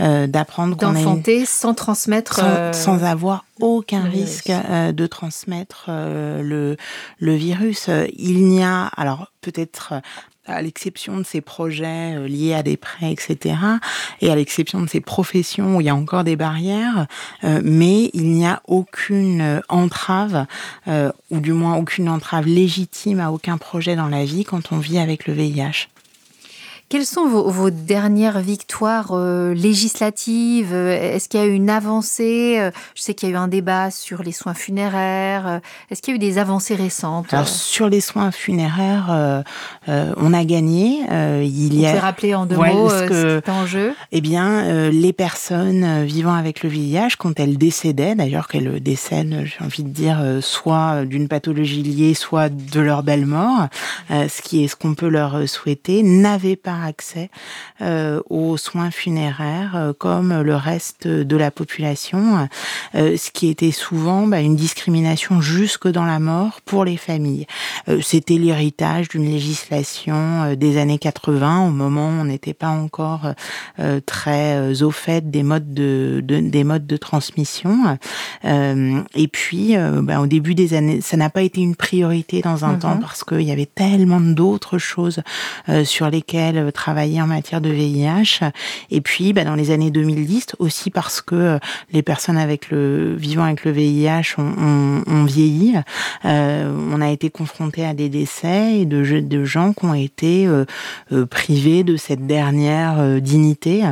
euh, 0.00 0.26
d'apprendre 0.26 0.76
d'enfanter 0.76 1.44
sans 1.44 1.74
transmettre 1.74 2.36
sans, 2.36 2.72
sans 2.72 3.04
avoir 3.04 3.44
aucun 3.60 4.02
risque 4.02 4.50
de 4.50 5.06
transmettre 5.06 5.84
le 5.88 6.76
le 7.18 7.34
virus 7.34 7.88
il 8.16 8.46
n'y 8.46 8.62
a 8.62 8.86
alors 8.86 9.30
peut-être 9.40 9.94
à 10.46 10.62
l'exception 10.62 11.18
de 11.18 11.22
ces 11.22 11.40
projets 11.40 12.16
euh, 12.16 12.28
liés 12.28 12.54
à 12.54 12.62
des 12.62 12.76
prêts, 12.76 13.12
etc., 13.12 13.56
et 14.20 14.30
à 14.30 14.36
l'exception 14.36 14.82
de 14.82 14.88
ces 14.88 15.00
professions 15.00 15.76
où 15.76 15.80
il 15.80 15.86
y 15.86 15.90
a 15.90 15.94
encore 15.94 16.24
des 16.24 16.36
barrières, 16.36 17.06
euh, 17.44 17.60
mais 17.64 18.10
il 18.12 18.30
n'y 18.30 18.46
a 18.46 18.62
aucune 18.66 19.40
euh, 19.40 19.60
entrave, 19.68 20.46
ou 21.30 21.40
du 21.40 21.52
moins 21.52 21.76
aucune 21.76 22.08
entrave 22.08 22.46
légitime 22.46 23.20
à 23.20 23.30
aucun 23.30 23.58
projet 23.58 23.96
dans 23.96 24.08
la 24.08 24.24
vie 24.24 24.44
quand 24.44 24.72
on 24.72 24.78
vit 24.78 24.98
avec 24.98 25.26
le 25.26 25.34
VIH. 25.34 25.88
Quelles 26.90 27.06
sont 27.06 27.26
vos, 27.26 27.70
dernières 27.70 28.40
victoires 28.40 29.12
euh, 29.12 29.54
législatives? 29.54 30.74
Est-ce 30.74 31.28
qu'il 31.28 31.40
y 31.40 31.42
a 31.42 31.46
eu 31.46 31.54
une 31.54 31.70
avancée? 31.70 32.56
Euh, 32.60 32.70
Je 32.94 33.00
sais 33.02 33.14
qu'il 33.14 33.30
y 33.30 33.32
a 33.32 33.34
eu 33.34 33.38
un 33.38 33.48
débat 33.48 33.90
sur 33.90 34.22
les 34.22 34.32
soins 34.32 34.52
funéraires. 34.52 35.46
Euh, 35.46 35.58
est-ce 35.90 36.02
qu'il 36.02 36.12
y 36.12 36.14
a 36.14 36.16
eu 36.16 36.18
des 36.18 36.38
avancées 36.38 36.74
récentes? 36.74 37.32
Alors 37.32 37.48
sur 37.48 37.88
les 37.88 38.00
soins 38.00 38.30
funéraires, 38.30 39.42
on 39.88 40.32
a 40.34 40.44
gagné. 40.44 41.00
il 41.42 41.80
y 41.80 41.86
a. 41.86 41.98
rappeler 41.98 42.34
en 42.34 42.44
deux 42.44 42.56
mots 42.56 42.90
ce 42.90 43.08
que, 43.08 43.38
est 43.38 43.48
en 43.48 43.66
jeu 43.66 43.94
Eh 44.12 44.20
bien, 44.20 44.90
les 44.90 45.12
personnes 45.12 46.04
vivant 46.04 46.34
avec 46.34 46.62
le 46.62 46.68
VIH, 46.68 47.16
quand 47.18 47.40
elles 47.40 47.56
décédaient, 47.56 48.14
d'ailleurs 48.14 48.46
qu'elles 48.46 48.80
décèdent, 48.80 49.44
j'ai 49.44 49.64
envie 49.64 49.84
de 49.84 49.88
dire, 49.88 50.22
soit 50.42 51.04
d'une 51.06 51.28
pathologie 51.28 51.82
liée, 51.82 52.14
soit 52.14 52.50
de 52.50 52.80
leur 52.80 53.02
belle 53.02 53.26
mort, 53.26 53.68
ce 54.10 54.42
qui 54.42 54.64
est 54.64 54.68
ce 54.68 54.76
qu'on 54.76 54.94
peut 54.94 55.08
leur 55.08 55.48
souhaiter, 55.48 56.02
n'avaient 56.02 56.56
pas 56.56 56.73
accès 56.82 57.30
aux 57.80 58.56
soins 58.56 58.90
funéraires 58.90 59.92
comme 59.98 60.42
le 60.42 60.56
reste 60.56 61.06
de 61.06 61.36
la 61.36 61.50
population, 61.50 62.48
ce 62.94 63.30
qui 63.30 63.48
était 63.48 63.70
souvent 63.70 64.26
bah, 64.26 64.40
une 64.40 64.56
discrimination 64.56 65.40
jusque 65.40 65.88
dans 65.88 66.04
la 66.04 66.18
mort 66.18 66.60
pour 66.64 66.84
les 66.84 66.96
familles. 66.96 67.46
C'était 68.02 68.38
l'héritage 68.38 69.08
d'une 69.08 69.24
législation 69.24 70.54
des 70.54 70.78
années 70.78 70.98
80, 70.98 71.66
au 71.66 71.70
moment 71.70 72.08
où 72.08 72.20
on 72.20 72.24
n'était 72.24 72.54
pas 72.54 72.68
encore 72.68 73.32
très 74.06 74.82
au 74.82 74.90
fait 74.90 75.30
des 75.30 75.42
modes 75.42 75.74
de, 75.74 76.22
des 76.24 76.64
modes 76.64 76.86
de 76.86 76.96
transmission. 76.96 77.98
et 78.44 79.28
puis, 79.28 79.76
bah, 80.02 80.20
au 80.20 80.26
début 80.26 80.54
des 80.54 80.74
années, 80.74 81.00
ça 81.00 81.16
n'a 81.16 81.30
pas 81.30 81.42
été 81.42 81.60
une 81.60 81.76
priorité 81.76 82.40
dans 82.40 82.64
un 82.64 82.74
temps 82.74 82.94
mhm. 82.94 83.00
parce 83.00 83.24
qu'il 83.24 83.42
y 83.42 83.52
avait 83.52 83.66
tellement 83.66 84.20
d'autres 84.20 84.78
choses 84.78 85.20
euh, 85.68 85.84
sur 85.84 86.08
lesquelles 86.08 86.63
euh, 86.64 86.70
travailler 86.70 87.20
en 87.22 87.26
matière 87.26 87.60
de 87.60 87.70
VIH. 87.70 88.40
Et 88.90 89.00
puis, 89.00 89.32
bah, 89.32 89.44
dans 89.44 89.54
les 89.54 89.70
années 89.70 89.90
2010, 89.90 90.56
aussi 90.58 90.90
parce 90.90 91.20
que 91.20 91.34
euh, 91.34 91.58
les 91.92 92.02
personnes 92.02 92.36
avec 92.36 92.70
le 92.70 93.14
vivant 93.14 93.44
avec 93.44 93.64
le 93.64 93.70
VIH 93.70 94.36
ont, 94.38 95.24
vieilli, 95.24 95.74
on 96.24 97.00
a 97.00 97.10
été 97.10 97.30
confronté 97.30 97.86
à 97.86 97.94
des 97.94 98.08
décès 98.08 98.80
et 98.80 98.84
de, 98.84 99.20
de 99.20 99.44
gens 99.44 99.72
qui 99.72 99.84
ont 99.84 99.94
été 99.94 100.48
privés 101.30 101.82
de 101.82 101.96
cette 101.96 102.26
dernière 102.26 103.20
dignité. 103.20 103.82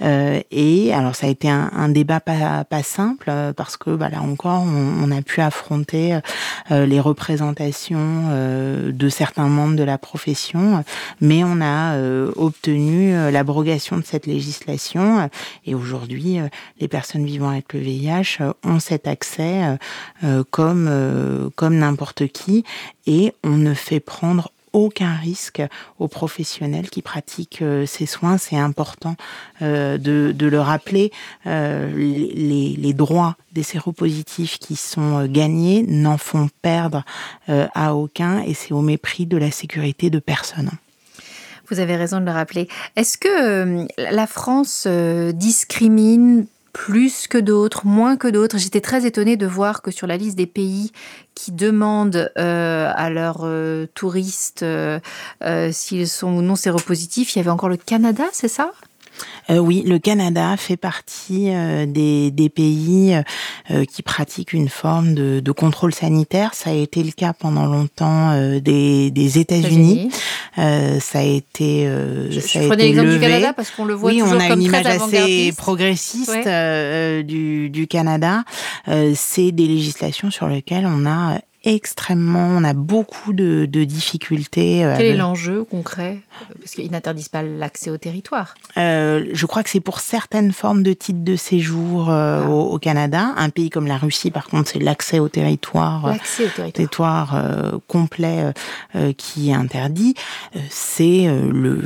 et 0.00 0.94
alors, 0.94 1.14
ça 1.16 1.26
a 1.26 1.30
été 1.30 1.48
un, 1.48 1.88
débat 1.88 2.20
pas, 2.20 2.64
pas 2.64 2.82
simple 2.82 3.32
parce 3.56 3.76
que 3.76 3.90
bah, 3.90 4.08
là 4.10 4.22
encore, 4.22 4.62
on, 4.62 5.10
a 5.10 5.22
pu 5.22 5.40
affronter 5.40 6.18
les 6.70 7.00
représentations 7.00 8.30
de 8.86 9.08
certains 9.08 9.48
membres 9.48 9.76
de 9.76 9.84
la 9.84 9.98
profession, 9.98 10.84
mais 11.20 11.42
on 11.44 11.60
a 11.60 11.94
euh, 11.94 12.15
obtenu 12.36 13.14
euh, 13.14 13.30
l'abrogation 13.30 13.96
de 13.98 14.04
cette 14.04 14.26
législation 14.26 15.28
et 15.64 15.74
aujourd'hui, 15.74 16.40
euh, 16.40 16.48
les 16.80 16.88
personnes 16.88 17.24
vivant 17.24 17.50
avec 17.50 17.72
le 17.72 17.80
VIH 17.80 18.38
ont 18.64 18.80
cet 18.80 19.06
accès 19.06 19.78
comme 20.50 21.50
comme 21.56 21.76
n'importe 21.76 22.28
qui 22.28 22.64
et 23.06 23.32
on 23.44 23.56
ne 23.56 23.74
fait 23.74 24.00
prendre 24.00 24.50
aucun 24.72 25.14
risque 25.14 25.62
aux 25.98 26.08
professionnels 26.08 26.90
qui 26.90 27.02
pratiquent 27.02 27.64
ces 27.86 28.06
soins. 28.06 28.38
C'est 28.38 28.58
important 28.58 29.16
de, 29.60 29.96
de, 29.98 30.46
le 30.46 30.60
rappeler. 30.60 31.12
les, 31.44 32.76
les, 32.76 32.92
droits 32.92 33.36
des 33.56 33.62
séropositifs 33.62 34.58
qui 34.58 34.76
sont 34.76 35.18
euh, 35.18 35.26
gagnés 35.26 35.82
n'en 35.82 36.18
font 36.18 36.48
perdre 36.60 37.04
euh, 37.48 37.66
à 37.74 37.94
aucun 37.94 38.42
et 38.42 38.52
c'est 38.52 38.72
au 38.72 38.82
mépris 38.82 39.26
de 39.26 39.38
la 39.38 39.50
sécurité 39.50 40.10
de 40.10 40.18
personne. 40.18 40.70
Vous 41.70 41.80
avez 41.80 41.96
raison 41.96 42.20
de 42.20 42.24
le 42.24 42.32
rappeler. 42.32 42.68
Est-ce 42.96 43.18
que 43.18 43.28
euh, 43.28 43.86
la 43.96 44.26
France 44.26 44.86
discrimine 44.86 46.46
plus 46.72 47.26
que 47.26 47.38
d'autres, 47.38 47.86
moins 47.86 48.16
que 48.16 48.28
d'autres? 48.28 48.58
J'étais 48.58 48.80
très 48.80 49.06
étonnée 49.06 49.36
de 49.36 49.46
voir 49.46 49.82
que 49.82 49.90
sur 49.90 50.06
la 50.06 50.16
liste 50.16 50.36
des 50.36 50.46
pays 50.46 50.92
qui 51.34 51.52
demandent 51.52 52.30
à 52.36 53.10
leurs 53.10 53.48
touristes 53.94 54.64
s'ils 55.72 56.08
sont 56.08 56.32
ou 56.34 56.42
non 56.42 56.56
séropositifs, 56.56 57.34
il 57.34 57.38
y 57.38 57.40
avait 57.40 57.50
encore 57.50 57.68
le 57.68 57.76
Canada, 57.76 58.24
c'est 58.32 58.48
ça? 58.48 58.72
Euh, 59.50 59.58
oui, 59.58 59.82
le 59.86 59.98
Canada 59.98 60.56
fait 60.56 60.76
partie 60.76 61.50
euh, 61.50 61.86
des, 61.86 62.30
des, 62.30 62.48
pays 62.48 63.16
euh, 63.70 63.84
qui 63.84 64.02
pratiquent 64.02 64.52
une 64.52 64.68
forme 64.68 65.14
de, 65.14 65.40
de, 65.40 65.52
contrôle 65.52 65.94
sanitaire. 65.94 66.54
Ça 66.54 66.70
a 66.70 66.72
été 66.72 67.02
le 67.02 67.12
cas 67.12 67.32
pendant 67.32 67.66
longtemps 67.66 68.32
des, 68.60 69.10
des 69.10 69.38
États-Unis. 69.38 70.10
ça 70.56 71.18
a 71.18 71.22
été. 71.22 71.86
je, 72.30 72.40
ça 72.40 72.60
je 72.60 72.66
prenais 72.66 72.84
l'exemple 72.84 73.10
du 73.10 73.20
Canada 73.20 73.52
parce 73.52 73.70
qu'on 73.70 73.84
le 73.84 73.94
voit 73.94 74.10
oui, 74.10 74.18
toujours 74.18 74.36
on 74.36 74.40
a 74.40 74.48
une 74.48 74.62
image 74.62 74.86
assez 74.86 75.52
progressiste 75.56 76.48
du, 77.24 77.70
du 77.70 77.86
Canada. 77.86 78.44
C'est 79.14 79.52
des 79.52 79.66
législations 79.66 80.30
sur 80.30 80.48
lesquelles 80.48 80.86
on 80.86 81.06
a 81.06 81.38
extrêmement, 81.66 82.46
on 82.46 82.62
a 82.62 82.72
beaucoup 82.74 83.32
de, 83.32 83.66
de 83.66 83.82
difficultés. 83.82 84.84
Euh, 84.84 84.94
Quel 84.96 85.06
est 85.06 85.16
l'enjeu 85.16 85.64
concret 85.64 86.20
Parce 86.60 86.72
qu'ils 86.72 86.90
n'interdisent 86.92 87.28
pas 87.28 87.42
l'accès 87.42 87.90
au 87.90 87.98
territoire? 87.98 88.54
Euh, 88.76 89.26
je 89.32 89.46
crois 89.46 89.64
que 89.64 89.70
c'est 89.70 89.80
pour 89.80 89.98
certaines 89.98 90.52
formes 90.52 90.84
de 90.84 90.92
titres 90.92 91.24
de 91.24 91.34
séjour 91.34 92.08
euh, 92.08 92.42
ah. 92.44 92.48
au, 92.48 92.78
Canada. 92.78 93.32
Un 93.36 93.50
pays 93.50 93.70
comme 93.70 93.88
la 93.88 93.96
Russie, 93.96 94.30
par 94.30 94.46
contre, 94.46 94.70
c'est 94.70 94.78
l'accès 94.78 95.18
au 95.18 95.28
territoire, 95.28 96.06
l'accès 96.06 96.44
au 96.44 96.70
territoire, 96.70 97.34
euh, 97.34 97.78
complet 97.88 98.52
qui 99.16 99.50
est 99.50 99.54
interdit. 99.54 100.14
c'est 100.70 101.26
le, 101.26 101.82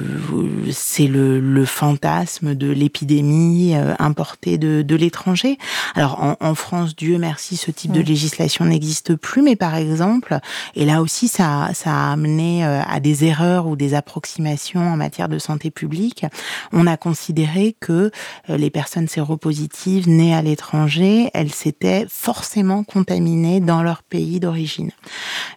c'est 0.73 1.07
le, 1.07 1.40
le, 1.40 1.64
fantasme 1.64 2.55
de 2.55 2.71
l'épidémie 2.71 3.75
importée 3.99 4.59
de, 4.59 4.83
de 4.83 4.97
l'étranger. 4.97 5.59
Alors 5.95 6.23
en, 6.23 6.37
en, 6.40 6.55
France, 6.55 6.95
Dieu 6.97 7.19
merci, 7.19 7.57
ce 7.57 7.71
type 7.71 7.93
de 7.93 8.01
mm. 8.01 8.05
législation 8.05 8.64
n'existe 8.64 9.14
plus, 9.14 9.43
mais 9.43 9.57
par 9.57 9.69
par 9.70 9.78
exemple. 9.78 10.38
Et 10.74 10.85
là 10.85 11.00
aussi, 11.00 11.28
ça, 11.28 11.70
ça 11.74 11.92
a 11.92 12.12
amené 12.12 12.64
euh, 12.64 12.83
à 12.83 12.98
des 12.98 13.24
erreurs 13.24 13.68
ou 13.68 13.76
des 13.76 13.94
approximations 13.94 14.80
en 14.80 14.96
matière 14.96 15.28
de 15.28 15.38
santé 15.38 15.70
publique. 15.70 16.26
On 16.72 16.88
a 16.88 16.96
considéré 16.96 17.76
que 17.78 18.11
euh, 18.50 18.56
les 18.56 18.70
personnes 18.70 19.06
séropositives 19.06 20.09
nées 20.09 20.35
à 20.35 20.42
l'étranger, 20.42 21.30
elles 21.35 21.52
s'étaient 21.52 22.04
forcément 22.09 22.83
contaminées 22.83 23.61
dans 23.61 23.85
leur 23.85 24.02
pays 24.02 24.40
d'origine. 24.40 24.90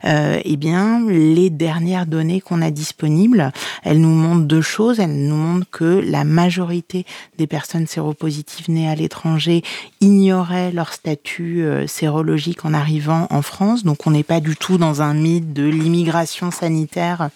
Euh, 0.06 0.40
eh 0.44 0.58
bien, 0.58 1.06
les 1.08 1.50
dernières 1.50 2.06
données 2.06 2.42
qu'on 2.42 2.62
a 2.62 2.72
disponibles, 2.72 3.52
elles 3.84 4.02
nous 4.02 4.10
montrent 4.10 4.46
deux 4.46 4.62
choses. 4.62 5.00
Elles 5.00 5.28
nous 5.28 5.36
montrent 5.36 5.70
que 5.72 6.04
la 6.06 6.24
majorité 6.24 7.06
des 7.38 7.48
personnes 7.48 7.88
séropositives 7.88 8.70
nées 8.70 8.90
à 8.90 8.96
l'étranger 8.96 9.64
ignoraient 10.02 10.72
leur 10.72 10.94
statut 10.94 11.66
sérologique 11.88 12.66
en 12.66 12.74
arrivant 12.74 13.28
en 13.30 13.42
France. 13.42 13.84
Donc 13.84 14.06
on 14.08 14.12
n'est 14.12 14.24
pas 14.24 14.40
du 14.40 14.56
tout 14.56 14.78
dans 14.78 15.02
un 15.02 15.14
mythe 15.14 15.54
de 15.54 15.64
l'immigration 15.64 16.52
sanitaire 16.52 17.30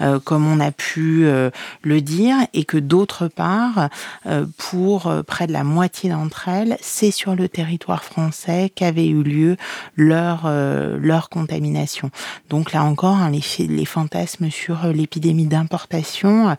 euh, 0.00 0.18
comme 0.20 0.46
on 0.46 0.60
a 0.60 0.70
pu 0.70 1.24
euh, 1.24 1.50
le 1.82 2.00
dire, 2.00 2.36
et 2.52 2.64
que 2.64 2.76
d'autre 2.76 3.28
part, 3.28 3.88
euh, 4.26 4.46
pour 4.56 5.12
près 5.26 5.46
de 5.46 5.52
la 5.52 5.64
moitié 5.64 6.10
d'entre 6.10 6.48
elles, 6.48 6.76
c'est 6.80 7.10
sur 7.10 7.34
le 7.34 7.48
territoire 7.48 8.04
français 8.04 8.70
qu'avait 8.74 9.06
eu 9.06 9.22
lieu 9.22 9.56
leur 9.96 10.46
leur 10.46 11.28
contamination. 11.28 12.05
Donc 12.50 12.72
là 12.72 12.84
encore, 12.84 13.16
hein, 13.16 13.30
les, 13.30 13.66
les 13.66 13.84
fantasmes 13.84 14.50
sur 14.50 14.86
l'épidémie 14.86 15.46
d'importation, 15.46 16.56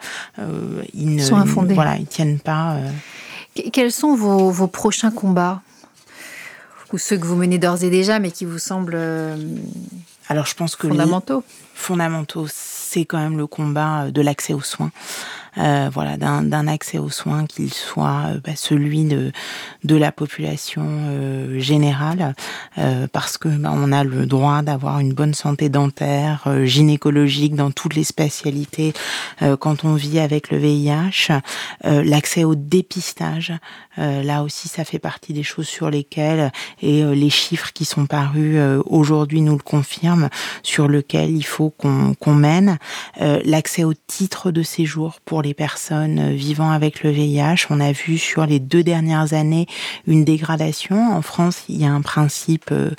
ils 0.93 1.15
ne 1.15 1.21
sont 1.21 1.36
infondés. 1.36 1.73
Voilà, 1.73 1.97
ils 1.97 2.07
tiennent 2.07 2.39
pas. 2.39 2.77
Quels 3.73 3.91
sont 3.91 4.15
vos, 4.15 4.51
vos 4.51 4.67
prochains 4.67 5.12
combats? 5.12 5.62
Ou 6.93 6.97
ceux 6.97 7.17
que 7.17 7.25
vous 7.25 7.36
menez 7.36 7.57
d'ores 7.57 7.83
et 7.83 7.89
déjà, 7.89 8.17
mais 8.19 8.31
qui 8.31 8.45
vous 8.45 8.60
semblent 8.60 8.95
euh, 8.95 9.36
alors 10.29 10.45
je 10.45 10.55
pense 10.55 10.77
que 10.77 10.88
fondamentaux? 10.88 11.43
fondamentaux, 11.73 12.47
c'est 12.49 13.03
quand 13.03 13.17
même 13.17 13.38
le 13.38 13.45
combat 13.45 14.10
de 14.10 14.21
l'accès 14.21 14.53
aux 14.53 14.62
soins. 14.62 14.91
Euh, 15.60 15.89
voilà, 15.91 16.17
d'un 16.17 16.67
accès 16.67 17.00
aux 17.00 17.10
soins 17.10 17.46
qu'il 17.46 17.74
soit 17.74 18.26
euh, 18.28 18.39
bah, 18.43 18.56
celui 18.56 19.06
de, 19.06 19.32
de 19.84 19.96
la 19.96 20.12
population 20.12 20.86
euh, 20.88 21.60
générale, 21.60 22.36
parce 23.12 23.38
que 23.38 23.50
bah, 23.50 23.72
on 23.74 23.91
a 23.91 24.04
le 24.04 24.26
droit 24.26 24.62
d'avoir 24.62 25.00
une 25.00 25.13
bonne 25.13 25.34
santé 25.34 25.70
dentaire, 25.70 26.48
gynécologique 26.63 27.56
dans 27.56 27.72
toutes 27.72 27.96
les 27.96 28.04
spécialités 28.04 28.93
quand 29.60 29.84
on 29.84 29.96
vit 29.96 30.20
avec 30.20 30.52
le 30.52 30.58
VIH, 30.58 31.32
l'accès 31.84 32.43
au 32.43 32.56
dépistage, 32.56 33.54
là 33.98 34.43
aussi 34.43 34.67
ça 34.67 34.86
fait 34.86 35.00
partie 35.00 35.34
des 35.34 35.43
choses 35.43 35.67
sur 35.67 35.89
lesquelles 35.89 36.52
et 36.82 37.04
les 37.04 37.30
chiffres 37.30 37.72
qui 37.74 37.86
sont 37.86 38.06
parus 38.06 38.60
aujourd'hui 38.86 39.41
nous 39.41 39.58
le 39.58 39.63
confirment, 39.63 40.30
sur 40.63 40.88
lequel 40.88 41.32
il 41.32 41.46
faut 41.46 41.70
qu'on 41.70 42.34
mène, 42.34 42.78
l'accès 43.20 43.84
au 43.84 43.93
titre 43.93 44.52
de 44.52 44.63
séjour 44.63 45.20
pour 45.26 45.41
les 45.41 45.46
personnes 45.53 46.31
vivant 46.33 46.71
avec 46.71 47.03
le 47.03 47.12
VIH. 47.12 47.67
On 47.69 47.79
a 47.79 47.91
vu 47.91 48.17
sur 48.17 48.45
les 48.45 48.60
deux 48.60 48.83
dernières 48.83 49.33
années 49.33 49.67
une 50.05 50.23
dégradation. 50.23 51.13
En 51.13 51.21
France, 51.21 51.63
il 51.69 51.81
y 51.81 51.86
a 51.86 51.91
un 51.91 52.01
principe 52.01 52.71
euh, 52.71 52.91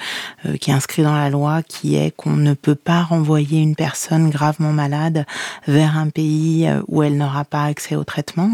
euh, 0.47 0.57
qui 0.57 0.71
est 0.71 0.75
inscrit 0.75 1.03
dans 1.03 1.15
la 1.15 1.31
loi 1.31 1.63
qui 1.63 1.97
est 1.97 2.15
qu'on 2.15 2.37
ne 2.37 2.55
peut 2.55 2.75
pas 2.75 3.03
renvoyer 3.03 3.61
une 3.61 3.75
personne 3.75 4.31
gravement 4.31 4.73
malade 4.73 5.25
vers 5.67 5.97
un 5.97 6.09
pays 6.09 6.67
euh, 6.67 6.83
où 6.89 7.03
elle 7.03 7.17
n'aura 7.17 7.45
pas 7.45 7.65
accès 7.65 7.97
au 7.97 8.05
traitement. 8.05 8.51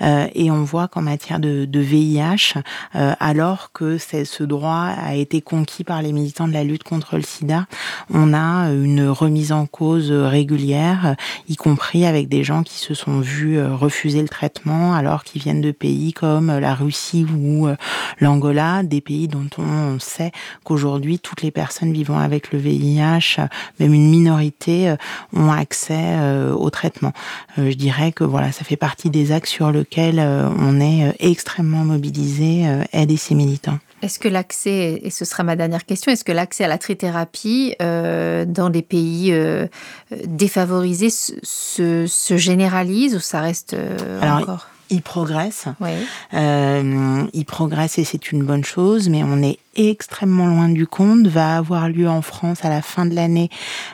et 0.00 0.50
on 0.50 0.62
voit 0.62 0.88
qu'en 0.88 1.02
matière 1.02 1.40
de, 1.40 1.68
VIH, 1.72 2.54
alors 2.92 3.70
que 3.72 3.98
ce 3.98 4.42
droit 4.42 4.92
a 4.96 5.14
été 5.14 5.40
conquis 5.40 5.84
par 5.84 6.02
les 6.02 6.12
militants 6.12 6.48
de 6.48 6.52
la 6.52 6.64
lutte 6.64 6.84
contre 6.84 7.16
le 7.16 7.22
sida, 7.22 7.66
on 8.12 8.34
a 8.34 8.70
une 8.70 9.08
remise 9.08 9.52
en 9.52 9.66
cause 9.66 10.10
régulière, 10.10 11.16
y 11.48 11.56
compris 11.56 12.06
avec 12.06 12.28
des 12.28 12.44
gens 12.44 12.62
qui 12.62 12.78
se 12.78 12.94
sont 12.94 13.15
ont 13.16 13.20
vu 13.20 13.62
refuser 13.62 14.22
le 14.22 14.28
traitement 14.28 14.94
alors 14.94 15.24
qu'ils 15.24 15.42
viennent 15.42 15.60
de 15.60 15.70
pays 15.70 16.12
comme 16.12 16.46
la 16.58 16.74
Russie 16.74 17.24
ou 17.24 17.68
l'Angola, 18.20 18.82
des 18.82 19.00
pays 19.00 19.28
dont 19.28 19.48
on 19.58 19.98
sait 19.98 20.32
qu'aujourd'hui 20.64 21.18
toutes 21.18 21.42
les 21.42 21.50
personnes 21.50 21.92
vivant 21.92 22.18
avec 22.18 22.52
le 22.52 22.58
VIH, 22.58 23.40
même 23.80 23.94
une 23.94 24.10
minorité, 24.10 24.94
ont 25.32 25.50
accès 25.50 26.16
au 26.52 26.68
traitement. 26.70 27.12
je 27.56 27.74
dirais 27.74 28.12
que 28.12 28.24
voilà, 28.24 28.52
ça 28.52 28.64
fait 28.64 28.76
partie 28.76 29.10
des 29.10 29.32
axes 29.32 29.50
sur 29.50 29.70
lesquels 29.70 30.20
on 30.20 30.80
est 30.80 31.14
extrêmement 31.20 31.84
mobilisé, 31.84 32.64
aide 32.92 33.10
et 33.10 33.16
ses 33.16 33.34
militants. 33.34 33.78
Est-ce 34.06 34.20
que 34.20 34.28
l'accès, 34.28 35.00
et 35.02 35.10
ce 35.10 35.24
sera 35.24 35.42
ma 35.42 35.56
dernière 35.56 35.84
question, 35.84 36.12
est-ce 36.12 36.22
que 36.22 36.30
l'accès 36.30 36.62
à 36.62 36.68
la 36.68 36.78
trithérapie 36.78 37.74
euh, 37.82 38.44
dans 38.44 38.68
les 38.68 38.82
pays 38.82 39.32
euh, 39.32 39.66
défavorisés 40.26 41.10
se, 41.10 42.06
généralise 42.36 43.16
ou 43.16 43.18
ça 43.18 43.40
reste 43.40 43.74
euh, 43.74 44.20
encore? 44.20 44.68
Il 44.90 45.02
progresse. 45.02 45.66
il 46.32 47.44
progresse 47.46 47.98
et 47.98 48.04
c'est 48.04 48.32
une 48.32 48.44
bonne 48.44 48.64
chose, 48.64 49.08
mais 49.08 49.22
on 49.22 49.42
est 49.42 49.58
extrêmement 49.76 50.46
loin 50.46 50.68
du 50.68 50.86
compte. 50.86 51.26
Va 51.26 51.56
avoir 51.56 51.88
lieu 51.88 52.08
en 52.08 52.22
France 52.22 52.64
à 52.64 52.68
la 52.68 52.82
fin 52.82 53.06
de 53.06 53.14
l'année 53.14 53.50